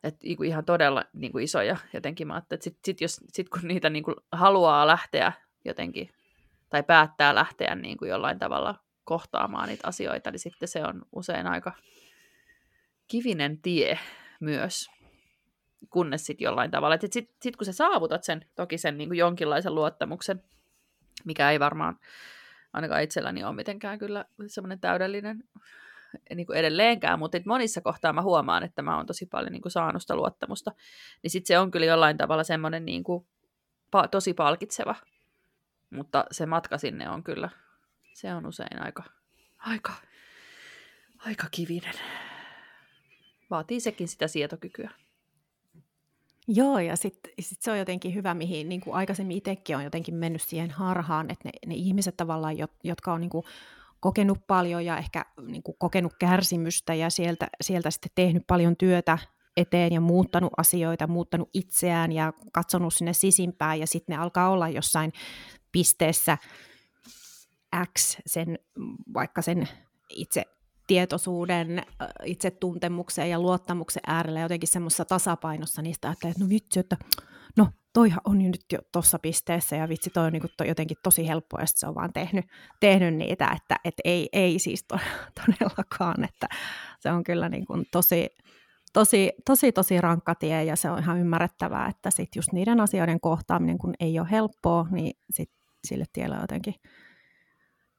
[0.02, 2.26] Että niin ihan todella niin kuin isoja jotenkin.
[2.26, 5.32] Mä että sit, sit, jos, sit kun niitä niin kuin haluaa lähteä
[5.64, 6.10] jotenkin,
[6.70, 11.46] tai päättää lähteä niin kuin jollain tavalla kohtaamaan niitä asioita, niin sitten se on usein
[11.46, 11.72] aika
[13.08, 13.98] kivinen tie
[14.40, 14.90] myös,
[15.90, 16.96] kunnes sitten jollain tavalla.
[17.00, 20.42] Sitten sit, kun sä saavutat sen, toki sen niin kuin jonkinlaisen luottamuksen,
[21.24, 21.98] mikä ei varmaan
[22.72, 25.44] ainakaan itselläni ole mitenkään kyllä semmoinen täydellinen
[26.34, 29.72] niin kuin edelleenkään, mutta monissa kohtaa mä huomaan, että mä oon tosi paljon niin kuin
[29.72, 30.72] saanut sitä luottamusta,
[31.22, 33.26] niin sitten se on kyllä jollain tavalla semmoinen niin kuin,
[33.96, 34.94] pa- tosi palkitseva,
[35.90, 37.48] mutta se matka sinne on kyllä,
[38.12, 39.04] se on usein aika,
[39.58, 39.92] aika,
[41.18, 41.94] aika kivinen.
[43.50, 44.90] Vaatii sekin sitä sietokykyä.
[46.48, 50.14] Joo, ja sitten sit se on jotenkin hyvä, mihin niin kuin aikaisemmin itsekin on jotenkin
[50.14, 53.44] mennyt siihen harhaan, että ne, ne ihmiset tavallaan, jotka on niin kuin
[54.00, 59.18] kokenut paljon ja ehkä niin kuin kokenut kärsimystä ja sieltä, sieltä sitten tehnyt paljon työtä
[59.56, 64.68] eteen ja muuttanut asioita, muuttanut itseään ja katsonut sinne sisimpään ja sitten ne alkaa olla
[64.68, 65.12] jossain
[65.72, 66.38] pisteessä
[67.98, 68.58] X sen,
[69.14, 69.68] vaikka sen
[70.10, 70.44] itse
[70.88, 71.82] tietoisuuden,
[72.24, 76.96] itsetuntemuksen ja luottamuksen äärellä jotenkin semmoisessa tasapainossa niistä, että no vitsi, että
[77.56, 80.96] no toihan on jo nyt jo tuossa pisteessä ja vitsi toi on niin to, jotenkin
[81.02, 82.44] tosi helppoa ja se on vaan tehnyt,
[82.80, 84.98] tehnyt niitä, että et ei, ei siis to,
[85.46, 86.48] todellakaan, että
[87.00, 88.28] se on kyllä niin kuin tosi,
[88.92, 93.20] tosi, tosi, tosi rankka tie ja se on ihan ymmärrettävää, että sit just niiden asioiden
[93.20, 95.50] kohtaaminen, kun ei ole helppoa, niin sit
[95.84, 96.74] sille tielle jotenkin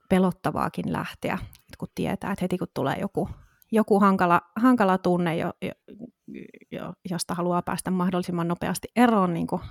[0.10, 1.38] pelottavaakin lähteä,
[1.78, 3.30] kun tietää, että heti kun tulee joku,
[3.72, 5.72] joku hankala, hankala tunne, jo, jo,
[6.72, 9.62] jo, josta haluaa päästä mahdollisimman nopeasti eroon, niin kuin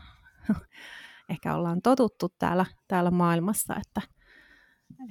[1.30, 4.00] ehkä ollaan totuttu täällä, täällä maailmassa, että,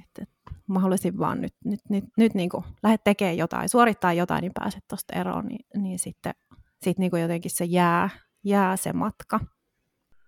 [0.00, 0.24] että
[0.66, 4.84] mahdollisimman vaan nyt, nyt, nyt, nyt niin kuin lähdet tekemään jotain, suorittaa jotain, niin pääset
[4.88, 6.34] tuosta eroon, niin, niin sitten
[6.82, 8.08] sit niin kuin jotenkin se jää,
[8.44, 9.40] jää se matka.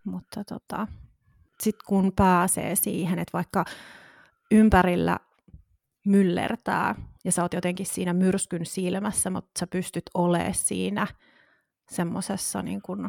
[0.05, 0.87] Mutta tota,
[1.63, 3.65] sitten kun pääsee siihen, että vaikka
[4.51, 5.19] ympärillä
[6.07, 11.07] myllertää ja sä oot jotenkin siinä myrskyn silmässä, mutta sä pystyt olemaan siinä
[11.91, 13.09] semmoisessa niin kuin,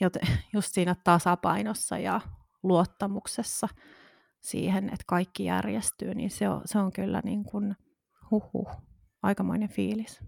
[0.54, 2.20] just siinä tasapainossa ja
[2.62, 3.68] luottamuksessa
[4.40, 7.76] siihen, että kaikki järjestyy, niin se on, se on kyllä niin kuin,
[8.30, 8.68] huhu,
[9.22, 10.20] aikamoinen fiilis.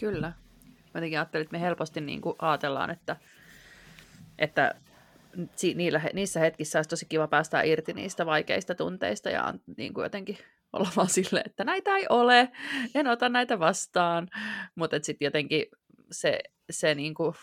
[0.00, 0.32] Kyllä.
[0.68, 3.16] Mä jotenkin ajattelin, että me helposti niin kuin ajatellaan, että,
[4.38, 4.74] että
[5.74, 10.38] niillä, niissä hetkissä olisi tosi kiva päästä irti niistä vaikeista tunteista ja niin kuin jotenkin
[10.72, 12.48] olla vaan silleen, että näitä ei ole,
[12.94, 14.28] en ota näitä vastaan.
[14.74, 15.66] Mutta sitten jotenkin
[16.10, 16.38] se,
[16.70, 17.34] se niin kuin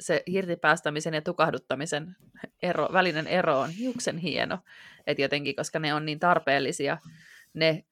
[0.00, 2.16] se irtipäästämisen ja tukahduttamisen
[2.62, 4.58] ero, välinen ero on hiuksen hieno.
[5.06, 6.98] Et jotenkin, koska ne on niin tarpeellisia,
[7.54, 7.84] ne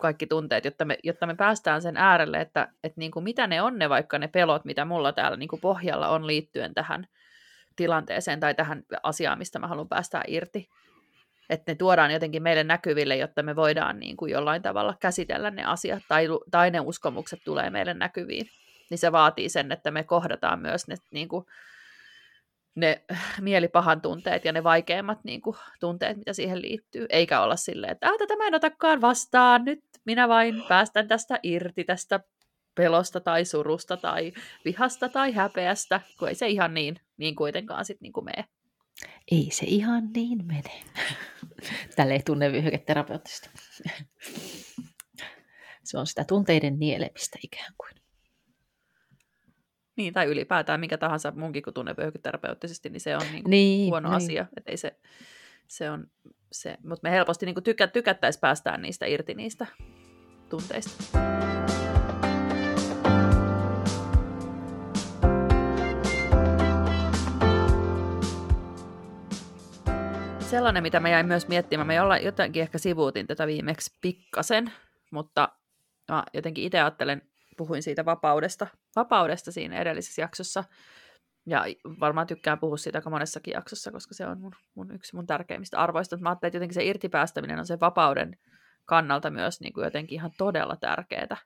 [0.00, 3.62] kaikki tunteet, jotta me, jotta me päästään sen äärelle, että, että niin kuin mitä ne
[3.62, 7.06] on ne vaikka ne pelot, mitä mulla täällä niin kuin pohjalla on liittyen tähän
[7.76, 10.68] tilanteeseen tai tähän asiaan, mistä mä haluan päästä irti.
[11.50, 15.64] Että ne tuodaan jotenkin meille näkyville, jotta me voidaan niin kuin jollain tavalla käsitellä ne
[15.64, 18.46] asiat tai, tai ne uskomukset tulee meille näkyviin.
[18.90, 21.46] Niin se vaatii sen, että me kohdataan myös ne, niin kuin,
[22.74, 23.04] ne
[23.40, 27.06] mielipahan tunteet ja ne vaikeimmat niin kuin, tunteet, mitä siihen liittyy.
[27.08, 31.84] Eikä olla silleen, että tätä mä en otakaan vastaan, nyt minä vain päästän tästä irti,
[31.84, 32.20] tästä
[32.74, 34.32] pelosta tai surusta tai
[34.64, 38.44] vihasta tai häpeästä, kun ei se ihan niin, niin kuitenkaan sitten niin mene.
[39.30, 40.82] Ei se ihan niin mene.
[41.96, 43.50] Tälle ei tunne vyöhyketerapeuttista.
[45.84, 48.02] Se on sitä tunteiden nielemistä ikään kuin.
[49.96, 54.16] Niin, tai ylipäätään mikä tahansa munkin kuin tunnevyöhyketerapeuttisesti, niin se on niin niin, huono niin.
[54.16, 54.46] asia.
[54.56, 54.96] Että ei se,
[55.68, 56.06] se on
[56.52, 59.66] se, mutta me helposti niin tykä, tykättäisiin päästään niistä irti niistä
[60.48, 61.18] tunteista.
[70.52, 74.72] Sellainen, mitä mä jäin myös miettimään, mä jollain, jotenkin ehkä sivuutin tätä viimeksi pikkasen,
[75.10, 75.48] mutta
[76.08, 77.22] mä jotenkin itse ajattelen,
[77.56, 80.64] puhuin siitä vapaudesta, vapaudesta siinä edellisessä jaksossa,
[81.46, 81.64] ja
[82.00, 85.78] varmaan tykkään puhua siitä aika monessakin jaksossa, koska se on mun, mun yksi mun tärkeimmistä
[85.78, 86.16] arvoista.
[86.16, 88.38] Mä ajattelin, että jotenkin se irtipäästäminen on se vapauden
[88.84, 91.36] kannalta myös niin kuin jotenkin ihan todella tärkeää.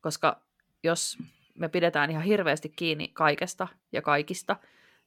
[0.00, 0.42] Koska
[0.82, 1.18] jos
[1.58, 4.56] me pidetään ihan hirveästi kiinni kaikesta ja kaikista,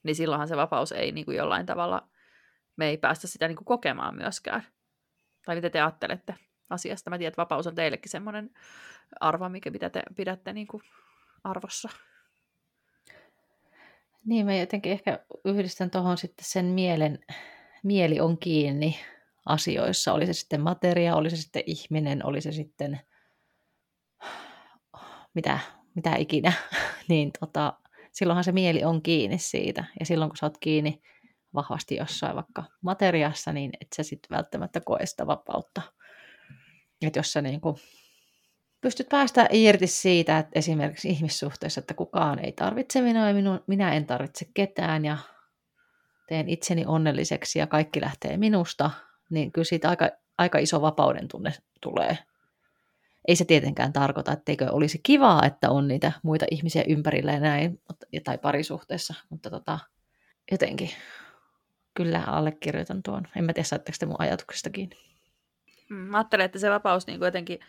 [0.03, 2.10] niin silloinhan se vapaus ei niin kuin jollain tavalla
[2.81, 4.63] me ei päästä sitä niin kuin kokemaan myöskään.
[5.45, 6.35] Tai mitä te ajattelette
[6.69, 7.09] asiasta?
[7.09, 8.49] Mä tiedän, että vapaus on teillekin semmoinen
[9.19, 10.83] arvo, mikä mitä te pidätte niin kuin
[11.43, 11.89] arvossa.
[14.25, 17.19] Niin, mä jotenkin ehkä yhdistän tuohon sitten sen mielen,
[17.83, 18.99] mieli on kiinni
[19.45, 22.99] asioissa, oli se sitten materia, oli se sitten ihminen, oli se sitten
[25.33, 25.59] mitä,
[25.95, 26.53] mitä ikinä,
[27.09, 27.73] niin tota,
[28.11, 29.85] silloinhan se mieli on kiinni siitä.
[29.99, 31.01] Ja silloin kun sä oot kiinni
[31.53, 35.81] vahvasti jossain vaikka materiassa, niin et sä sitten välttämättä koe sitä vapautta.
[37.01, 37.75] Että jos sä niin kuin
[38.81, 43.93] pystyt päästä irti siitä, että esimerkiksi ihmissuhteessa, että kukaan ei tarvitse minua ja minun, minä
[43.93, 45.17] en tarvitse ketään ja
[46.27, 48.91] teen itseni onnelliseksi ja kaikki lähtee minusta,
[49.29, 52.17] niin kyllä siitä aika, aika iso vapauden tunne tulee.
[53.27, 57.81] Ei se tietenkään tarkoita, etteikö olisi kivaa, että on niitä muita ihmisiä ympärillä ja näin,
[58.23, 59.79] tai parisuhteessa, mutta tota,
[60.51, 60.89] jotenkin
[61.93, 63.27] kyllä allekirjoitan tuon.
[63.35, 64.97] En mä tiedä, saatteko te mun ajatuksesta kiinni.
[65.89, 67.59] Mm, mä ajattelen, että se vapaus niin jotenkin,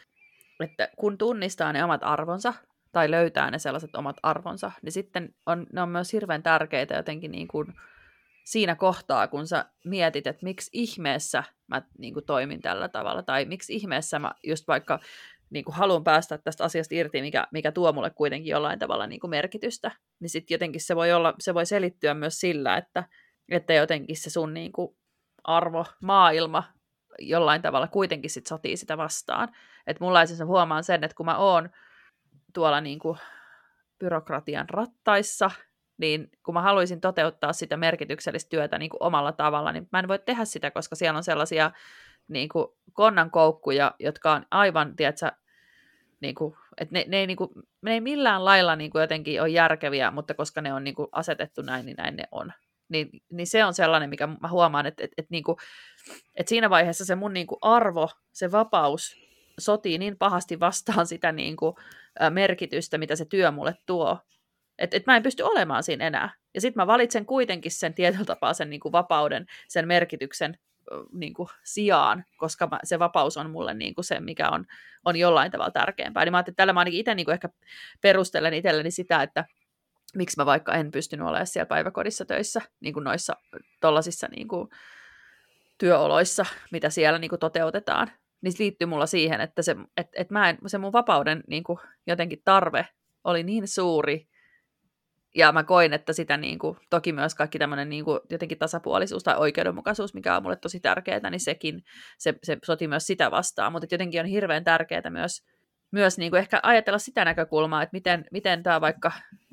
[0.61, 2.55] että kun tunnistaa ne omat arvonsa,
[2.93, 7.31] tai löytää ne sellaiset omat arvonsa, niin sitten on, ne on myös hirveän tärkeitä jotenkin
[7.31, 7.75] niin kuin
[8.45, 13.45] siinä kohtaa, kun sä mietit, että miksi ihmeessä mä niin kuin toimin tällä tavalla, tai
[13.45, 15.01] miksi ihmeessä mä just vaikka
[15.51, 19.21] niin kuin haluan päästä tästä asiasta irti, mikä, mikä tuo mulle kuitenkin jollain tavalla niin
[19.21, 23.05] kuin merkitystä, niin sitten jotenkin se voi, olla, se voi selittyä myös sillä, että
[23.49, 24.97] että jotenkin se sun niin kuin,
[25.45, 26.65] arvo, maailma
[27.19, 29.49] jollain tavalla kuitenkin sit sotii sitä vastaan.
[29.87, 31.71] Että mulla siis huomaan sen, että kun mä oon
[32.55, 33.19] tuolla niin kuin,
[33.99, 35.51] byrokratian rattaissa,
[35.99, 40.09] niin kun mä haluaisin toteuttaa sitä merkityksellistä työtä niin kuin omalla tavalla, niin mä en
[40.09, 41.71] voi tehdä sitä, koska siellä on sellaisia
[42.29, 45.33] niin kuin konnankoukkuja, jotka on aivan, tiedätkö,
[46.21, 47.51] niin kuin, että ne, ne, ei, niin kuin,
[47.83, 51.09] ne ei millään lailla niin kuin jotenkin ole järkeviä, mutta koska ne on niin kuin
[51.13, 52.53] asetettu näin, niin näin ne on
[52.93, 55.57] niin, niin se on sellainen, mikä mä huomaan, että, että, että, niinku,
[56.35, 59.17] että siinä vaiheessa se mun niinku arvo, se vapaus
[59.61, 61.77] sotii niin pahasti vastaan sitä niinku,
[62.31, 64.19] merkitystä, mitä se työ mulle tuo,
[64.79, 66.31] että et mä en pysty olemaan siinä enää.
[66.55, 70.59] Ja sitten mä valitsen kuitenkin sen tietyllä tapaa sen niinku vapauden, sen merkityksen
[71.13, 74.65] niinku sijaan, koska mä, se vapaus on mulle niinku se, mikä on,
[75.05, 76.25] on jollain tavalla tärkeämpää.
[76.25, 77.49] Niin mä ajattelin, että tällä mä ainakin itse niinku ehkä
[78.01, 79.45] perustelen itselleni sitä, että
[80.17, 83.37] miksi mä vaikka en pystynyt olemaan siellä päiväkodissa töissä, niin kuin noissa
[83.81, 84.69] tollasissa niin kuin
[85.79, 88.11] työoloissa, mitä siellä niin kuin toteutetaan,
[88.43, 91.65] niin se liittyy mulla siihen, että se, et, et mä en, se mun vapauden niin
[91.65, 92.89] kuin jotenkin tarve
[93.25, 94.29] oli niin suuri,
[95.35, 99.23] ja mä koin, että sitä niin kuin, toki myös kaikki tämmöinen niin kuin, jotenkin tasapuolisuus
[99.23, 101.85] tai oikeudenmukaisuus, mikä on mulle tosi tärkeää, niin sekin,
[102.19, 105.47] se, se soti myös sitä vastaan, mutta jotenkin on hirveän tärkeää myös,
[105.91, 109.13] myös niin kuin ehkä ajatella sitä näkökulmaa, että miten, miten tämä vaikka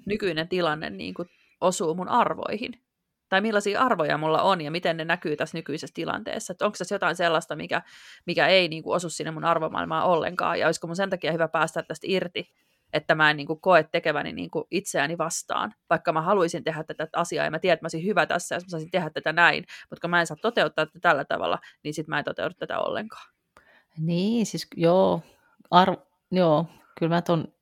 [0.10, 1.30] nykyinen tilanne niin kuin
[1.62, 2.72] osuu mun arvoihin.
[3.30, 6.51] Tai millaisia arvoja mulla on ja miten ne näkyy tässä nykyisessä tilanteessa.
[6.51, 7.82] Että onko tässä jotain sellaista, mikä,
[8.26, 11.47] mikä ei niin kuin osu sinne mun arvomaailmaan ollenkaan ja olisiko mun sen takia hyvä
[11.47, 12.49] päästä tästä irti
[12.93, 16.84] että mä en niin kuin, koe tekeväni niin kuin, itseäni vastaan, vaikka mä haluaisin tehdä
[16.84, 19.34] tätä asiaa ja mä tiedän, että mä olisin hyvä tässä ja mä saisin tehdä tätä
[19.34, 22.55] näin, mutta kun mä en saa toteuttaa tätä tällä tavalla, niin sitten mä en toteuta
[22.60, 23.34] tätä ollenkaan.
[23.97, 25.22] Niin, siis joo,
[25.72, 25.95] arv,
[26.32, 26.66] joo
[26.99, 27.53] kyllä mä ton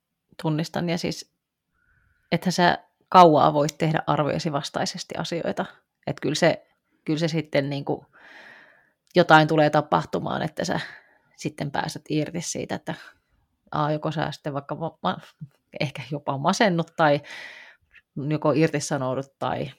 [0.41, 1.36] tunnistan ja siis,
[2.31, 2.77] että sä
[3.09, 5.65] kauaa voit tehdä arvojesi vastaisesti asioita,
[6.07, 6.67] että kyllä se,
[7.05, 8.05] kyllä se sitten niin kuin,
[9.15, 10.79] jotain tulee tapahtumaan, että sä
[11.35, 12.93] sitten pääset irti siitä, että
[13.71, 15.17] aa, joko sä sitten vaikka ma-
[15.79, 17.21] ehkä jopa masennut tai
[18.29, 19.71] joko irtisanoudut tai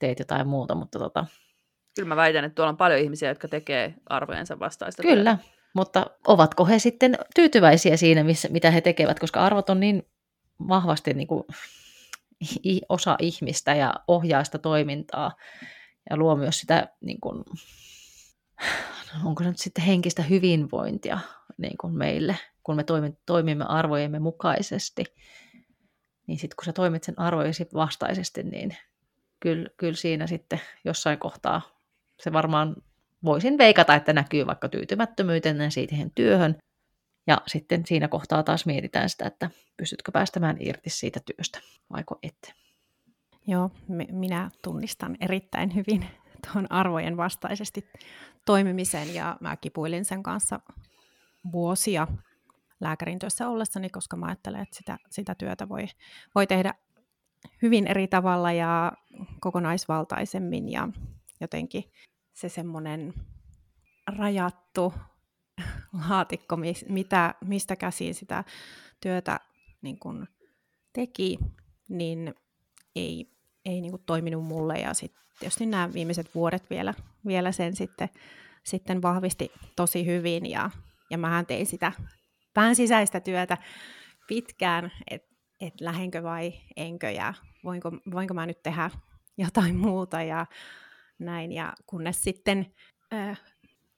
[0.00, 1.26] teet jotain muuta, mutta tota...
[1.96, 5.52] Kyllä mä väitän, että tuolla on paljon ihmisiä, jotka tekee arvojensa vastaista Kyllä, työtä.
[5.74, 10.06] mutta ovatko he sitten tyytyväisiä siinä, missä, mitä he tekevät, koska arvot on niin
[10.68, 11.44] vahvasti niin kuin
[12.88, 15.36] osa ihmistä ja ohjaa sitä toimintaa
[16.10, 17.44] ja luo myös sitä, niin kuin,
[19.24, 21.18] onko se nyt sitten henkistä hyvinvointia
[21.58, 22.84] niin kuin meille, kun me
[23.26, 25.04] toimimme arvojemme mukaisesti.
[26.26, 28.76] Niin sitten kun sä toimit sen arvojesi vastaisesti, niin
[29.40, 31.62] kyllä, kyllä siinä sitten jossain kohtaa
[32.20, 32.76] se varmaan
[33.24, 36.56] voisin veikata, että näkyy vaikka tyytymättömyytenä siihen työhön.
[37.28, 41.60] Ja sitten siinä kohtaa taas mietitään sitä, että pystytkö päästämään irti siitä työstä,
[41.92, 42.54] vaiko et.
[43.46, 43.70] Joo,
[44.12, 46.06] minä tunnistan erittäin hyvin
[46.52, 47.90] tuon arvojen vastaisesti
[48.44, 50.60] toimimisen ja mä kipuilin sen kanssa
[51.52, 52.06] vuosia
[52.80, 55.86] lääkärin työssä ollessani, koska mä ajattelen, että sitä, sitä työtä voi,
[56.34, 56.74] voi tehdä
[57.62, 58.92] hyvin eri tavalla ja
[59.40, 60.88] kokonaisvaltaisemmin ja
[61.40, 61.84] jotenkin
[62.32, 63.14] se semmoinen
[64.16, 64.94] rajattu
[66.08, 66.56] laatikko,
[66.88, 68.44] mitä, mistä käsiin sitä
[69.00, 69.40] työtä
[69.82, 70.26] niin kun
[70.92, 71.38] teki,
[71.88, 72.34] niin
[72.96, 73.26] ei,
[73.64, 74.74] ei niin kuin toiminut mulle.
[74.74, 76.94] Ja sitten tietysti nämä viimeiset vuodet vielä,
[77.26, 78.08] vielä sen sitten,
[78.64, 80.46] sitten vahvisti tosi hyvin.
[80.46, 80.70] Ja,
[81.10, 81.92] ja mähän tein sitä
[82.54, 83.58] pään sisäistä työtä
[84.28, 85.28] pitkään, että
[85.60, 87.34] et lähenkö vai enkö ja
[87.64, 88.90] voinko, voinko mä nyt tehdä
[89.38, 90.46] jotain muuta ja
[91.18, 91.52] näin.
[91.52, 92.74] Ja kunnes sitten
[93.14, 93.40] äh,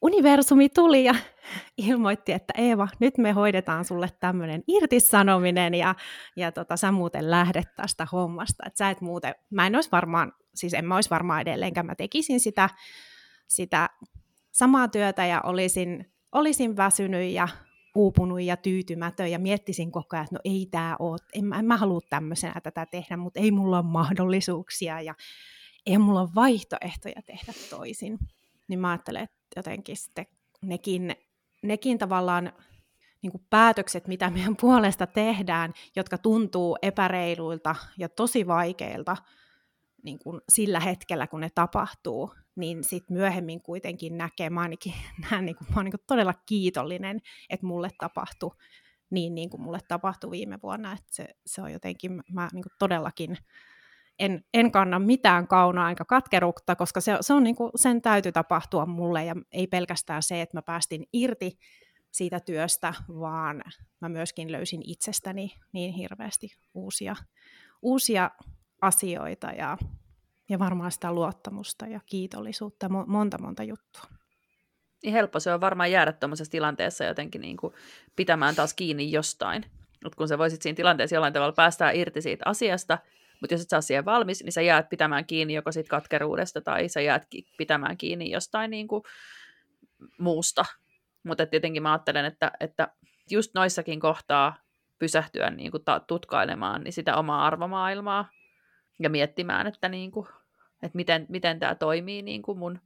[0.03, 1.14] universumi tuli ja
[1.88, 5.94] ilmoitti, että Eeva, nyt me hoidetaan sulle tämmöinen irtisanominen ja,
[6.36, 8.62] ja tota, sä muuten lähdet tästä hommasta.
[8.66, 11.94] Et sä et muuten, mä en olisi varmaan, siis en mä olisi varmaan edelleenkään, mä
[11.94, 12.70] tekisin sitä,
[13.48, 13.88] sitä
[14.51, 17.48] samaa työtä ja olisin, olisin väsynyt ja
[17.94, 21.76] uupunut ja tyytymätön ja miettisin koko ajan, että no ei tämä ole, en, en mä
[21.76, 25.14] halua tämmöisenä tätä tehdä, mutta ei mulla ole mahdollisuuksia ja
[25.86, 28.18] ei mulla ole vaihtoehtoja tehdä toisin.
[28.68, 30.26] Niin mä ajattelen, että jotenkin sitten
[30.62, 31.16] nekin,
[31.62, 32.53] nekin tavallaan
[33.22, 39.16] niin kuin päätökset, mitä meidän puolesta tehdään, jotka tuntuu epäreiluilta ja tosi vaikeilta
[40.03, 44.94] niin kuin sillä hetkellä, kun ne tapahtuu, niin sitten myöhemmin kuitenkin näkee, mä ainakin
[45.30, 47.20] näen, niin kuin, mä olen niin kuin todella kiitollinen,
[47.51, 48.57] että mulle tapahtui
[49.11, 52.72] niin, niin kuin mulle tapahtui viime vuonna, että se, se on jotenkin, mä niin kuin
[52.78, 53.38] todellakin
[54.20, 58.32] en, en kanna mitään kaunaa enkä katkeruutta, koska se, se on niin kuin, sen täytyy
[58.32, 61.58] tapahtua mulle ja ei pelkästään se, että mä päästin irti
[62.10, 63.62] siitä työstä, vaan
[64.00, 67.16] mä myöskin löysin itsestäni niin hirveästi uusia,
[67.82, 68.30] uusia
[68.82, 69.78] asioita ja,
[70.48, 74.02] ja varmaan sitä luottamusta ja kiitollisuutta, monta monta juttua.
[75.02, 77.74] Niin helppo se on varmaan jäädä tuommoisessa tilanteessa jotenkin niin kuin
[78.16, 79.64] pitämään taas kiinni jostain.
[80.04, 82.98] Mutta kun sä voisit siinä tilanteessa jollain tavalla päästää irti siitä asiasta,
[83.41, 86.88] mutta jos et saa siihen valmis, niin sä jäät pitämään kiinni joko siitä katkeruudesta tai
[86.88, 87.26] sä jäät
[87.59, 89.03] pitämään kiinni jostain niin kuin
[90.18, 90.64] muusta.
[91.22, 92.88] Mutta tietenkin mä ajattelen, että, että
[93.30, 94.57] just noissakin kohtaa
[94.99, 98.28] pysähtyä niin kuin tutkailemaan niin sitä omaa arvomaailmaa
[98.99, 100.26] ja miettimään, että, niin kuin,
[100.82, 102.80] että miten, miten tämä toimii niin kuin mun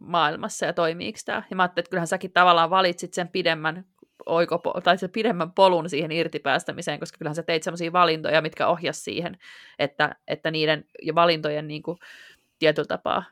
[0.00, 1.42] maailmassa ja toimiiko tämä.
[1.50, 3.84] Ja mä ajattelin, että kyllähän säkin tavallaan valitsit sen pidemmän
[4.26, 9.04] oikopo- tai se pidemmän polun siihen irtipäästämiseen, koska kyllähän sä teit sellaisia valintoja, mitkä ohjas
[9.04, 9.38] siihen,
[9.78, 10.84] että, että niiden
[11.14, 11.98] valintojen niin kuin,
[12.58, 13.24] tietyllä tapaa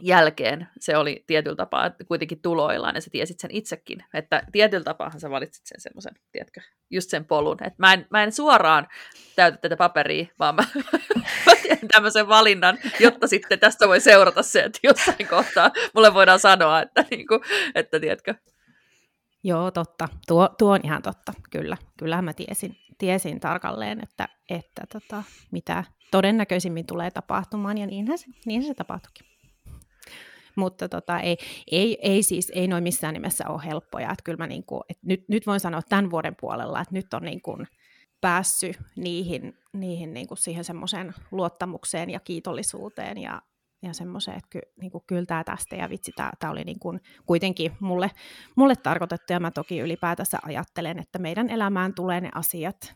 [0.00, 5.20] jälkeen se oli tietyllä tapaa kuitenkin tuloillaan, ja sä tiesit sen itsekin, että tietyllä tapaahan
[5.20, 8.88] sä valitsit sen semmoisen, tiedätkö, just sen polun, että mä en, mä en suoraan
[9.36, 10.62] täytä tätä paperia, vaan mä,
[11.46, 16.40] mä teen tämmöisen valinnan, jotta sitten tästä voi seurata se, että jossain kohtaa mulle voidaan
[16.40, 17.40] sanoa, että, niin kuin,
[17.74, 18.34] että tiedätkö,
[19.46, 20.08] Joo, totta.
[20.26, 21.76] Tuo, tuo on ihan totta, kyllä.
[21.98, 28.26] Kyllähän mä tiesin, tiesin tarkalleen, että, että tota, mitä todennäköisimmin tulee tapahtumaan, ja niinhän se,
[28.46, 29.26] niinhän se tapahtuikin.
[30.56, 31.36] Mutta tota, ei,
[31.70, 34.10] ei, ei siis, ei noin missään nimessä ole helppoja.
[34.10, 37.22] Että kyllä mä niinku, et nyt, nyt voin sanoa tämän vuoden puolella, että nyt on
[37.22, 37.58] niinku
[38.20, 43.42] päässyt niihin, niihin niinku siihen semmoiseen luottamukseen ja kiitollisuuteen ja,
[43.82, 47.00] ja semmoiseen, että ky, niin kuin kyllä tämä tästä ja vitsi, tämä oli niin kuin
[47.26, 48.10] kuitenkin mulle,
[48.56, 52.94] mulle tarkoitettu ja mä toki ylipäätänsä ajattelen, että meidän elämään tulee ne asiat,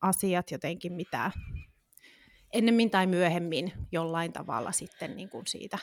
[0.00, 1.30] asiat jotenkin mitä
[2.52, 5.78] ennemmin tai myöhemmin jollain tavalla sitten niin kuin siitä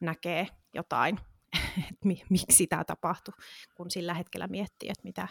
[0.00, 1.20] näkee jotain,
[1.90, 3.34] että miksi tämä tapahtui,
[3.76, 5.28] kun sillä hetkellä miettii, että mitä,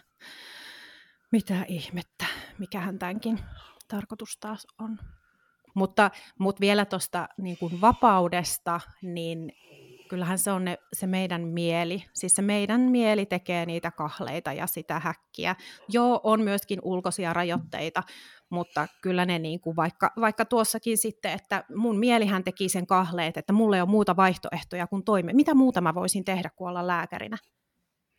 [1.32, 2.26] mitä ihmettä,
[2.60, 3.40] mikähän tämänkin
[3.88, 5.00] tarkoitus taas on.
[5.74, 9.54] Mutta, mutta vielä tuosta niin vapaudesta, niin
[10.10, 12.04] kyllähän se on ne, se meidän mieli.
[12.14, 15.56] Siis se meidän mieli tekee niitä kahleita ja sitä häkkiä.
[15.90, 18.04] Joo, on myöskin ulkoisia rajoitteita,
[18.50, 23.38] mutta kyllä ne niin kuin vaikka, vaikka tuossakin sitten, että mun mielihän teki sen kahleet,
[23.38, 25.34] että mulla ei ole muuta vaihtoehtoja kuin toime.
[25.34, 27.38] Mitä muuta mä voisin tehdä kuin olla lääkärinä?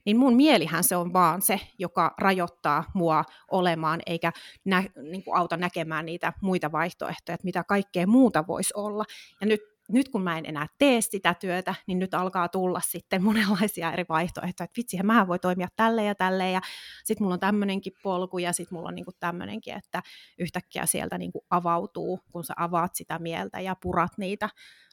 [0.05, 4.33] Niin mun mielihän se on vaan se, joka rajoittaa mua olemaan, eikä
[4.65, 9.05] nä, niin kuin auta näkemään niitä muita vaihtoehtoja, että mitä kaikkea muuta voisi olla.
[9.41, 13.25] Ja nyt, nyt kun mä en enää tee sitä työtä, niin nyt alkaa tulla sitten
[13.25, 16.61] monenlaisia eri vaihtoehtoja, että vitsihän mä voi toimia tälle ja tälle, ja
[17.05, 20.03] sitten mulla on tämmöinenkin polku, ja sitten mulla on niin tämmöinenkin, että
[20.39, 24.49] yhtäkkiä sieltä niin kuin avautuu, kun sä avaat sitä mieltä ja purat niitä,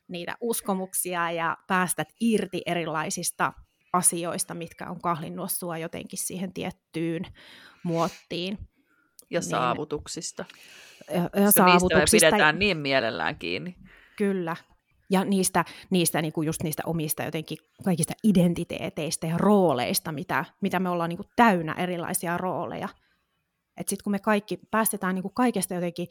[0.07, 3.53] niitä uskomuksia ja päästät irti erilaisista
[3.93, 7.23] asioista, mitkä on kahlinnut sua jotenkin siihen tiettyyn
[7.83, 8.57] muottiin.
[9.29, 10.45] Ja niin, saavutuksista.
[11.13, 12.27] Ja, ja saavutuksista.
[12.27, 13.75] Pidetään niin mielellään kiinni.
[14.17, 14.55] Kyllä.
[15.09, 20.79] Ja niistä, niistä niin kuin just niistä omista jotenkin kaikista identiteeteistä ja rooleista, mitä, mitä
[20.79, 22.89] me ollaan niin kuin täynnä erilaisia rooleja.
[23.77, 26.07] Että sitten kun me kaikki päästetään niin kuin kaikesta jotenkin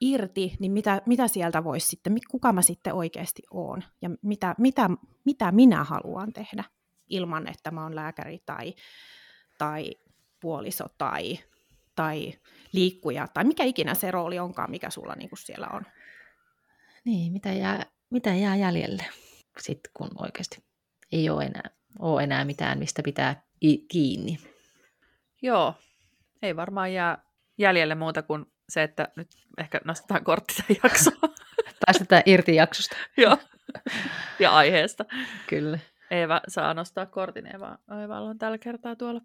[0.00, 4.90] irti, niin mitä, mitä sieltä voisi sitten, kuka mä sitten oikeasti oon ja mitä, mitä,
[5.24, 6.64] mitä minä haluan tehdä
[7.08, 8.74] ilman, että mä oon lääkäri tai,
[9.58, 9.90] tai
[10.40, 11.38] puoliso tai,
[11.94, 12.32] tai
[12.72, 15.86] liikkuja tai mikä ikinä se rooli onkaan, mikä sulla niin kuin siellä on.
[17.04, 19.04] Niin, mitä jää, mitä jää jäljelle
[19.60, 20.64] sitten, kun oikeasti
[21.12, 23.42] ei ole enää, ole enää mitään, mistä pitää
[23.88, 24.38] kiinni.
[25.42, 25.74] Joo,
[26.42, 27.18] ei varmaan jää
[27.58, 29.28] jäljelle muuta kuin se, että nyt
[29.58, 31.34] ehkä nostetaan kortti tämän jaksoon.
[31.86, 32.96] Päästetään irti jaksosta.
[33.16, 33.38] Joo,
[34.38, 35.04] ja aiheesta.
[35.46, 35.78] Kyllä.
[36.10, 37.46] Eeva saa nostaa kortin.
[37.46, 39.20] Eeva, Eeva on tällä kertaa tuolla.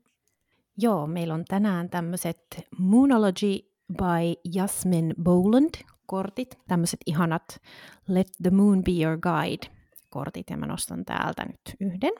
[0.77, 3.59] Joo, meillä on tänään tämmöiset Moonology
[3.97, 5.69] by Jasmine Boland
[6.05, 7.61] kortit, tämmöiset ihanat
[8.07, 9.67] Let the Moon be your guide
[10.09, 12.13] kortit, ja mä nostan täältä nyt yhden.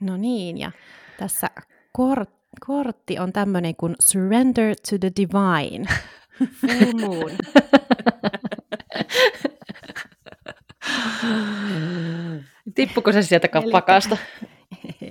[0.00, 0.72] No niin, ja
[1.18, 1.50] tässä
[1.92, 2.30] kort,
[2.66, 5.86] kortti on tämmöinen kuin Surrender to the Divine,
[6.60, 7.30] Full Moon.
[12.74, 14.16] Tippuko se sieltä kappakasta?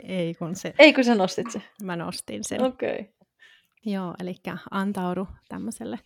[0.03, 0.74] Ei kun se...
[0.80, 1.62] Ei kun sä nostit se?
[1.84, 2.62] Mä nostin sen.
[2.62, 2.99] Okei.
[2.99, 3.05] Okay.
[3.86, 4.36] Joo, eli
[4.72, 5.99] antaudu tämmöiselle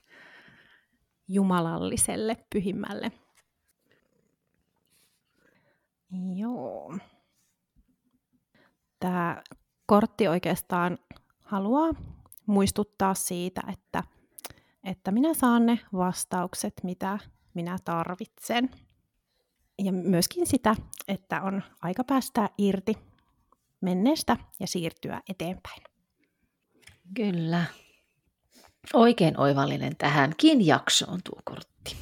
[1.28, 3.12] jumalalliselle, pyhimmälle.
[6.36, 6.98] Joo.
[9.00, 9.42] Tämä
[9.86, 10.98] kortti oikeastaan
[11.42, 11.90] haluaa
[12.46, 14.04] muistuttaa siitä, että,
[14.84, 17.20] että minä saan ne vastaukset, mitä
[17.54, 18.70] minä tarvitsen
[19.86, 20.76] ja myöskin sitä,
[21.08, 22.98] että on aika päästää irti
[23.82, 25.84] menneestä ja siirtyä eteenpäin.
[27.16, 27.64] Kyllä.
[28.94, 31.96] Oikein oivallinen tähänkin jaksoon tuo kortti.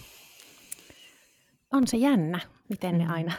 [1.73, 3.11] On se jännä, miten ne mm.
[3.11, 3.33] aina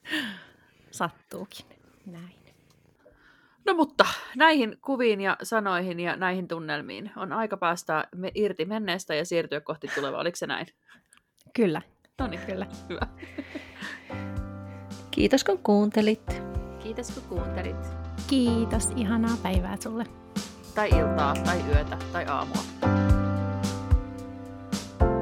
[0.90, 1.66] sattuukin.
[2.06, 2.40] Näin.
[3.66, 4.06] No mutta
[4.36, 9.88] näihin kuviin ja sanoihin ja näihin tunnelmiin on aika päästä irti menneestä ja siirtyä kohti
[9.94, 10.20] tulevaa.
[10.20, 10.66] Oliko se näin?
[11.54, 11.82] Kyllä.
[12.20, 12.66] No niin, kyllä.
[12.88, 13.06] Hyvä.
[15.10, 16.42] Kiitos kun kuuntelit.
[16.82, 17.76] Kiitos kun kuuntelit.
[18.26, 20.04] Kiitos, ihanaa päivää sulle.
[20.74, 22.62] Tai iltaa, tai yötä, tai aamua.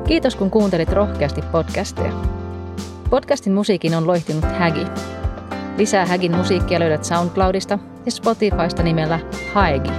[0.06, 2.12] Kiitos kun kuuntelit rohkeasti podcastia.
[3.10, 4.86] Podcastin musiikin on loihtinut Hägi.
[5.76, 9.20] Lisää Hägin musiikkia löydät SoundCloudista ja Spotifysta nimellä
[9.54, 9.90] Haegi.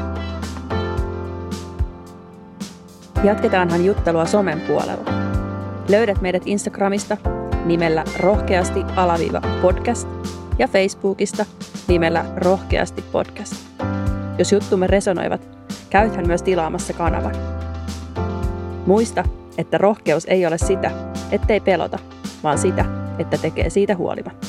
[3.24, 5.29] Jatketaanhan juttelua somen puolella.
[5.90, 7.18] Löydät meidät Instagramista
[7.66, 10.08] nimellä rohkeasti alaviiva podcast
[10.60, 11.46] ja Facebookista
[11.88, 13.54] nimellä rohkeasti podcast.
[14.38, 15.42] Jos juttumme resonoivat,
[15.90, 17.36] käythän myös tilaamassa kanavan.
[18.86, 19.24] Muista,
[19.58, 20.92] että rohkeus ei ole sitä,
[21.32, 22.00] ettei pelota,
[22.44, 22.86] vaan sitä,
[23.20, 24.48] että tekee siitä huolimatta.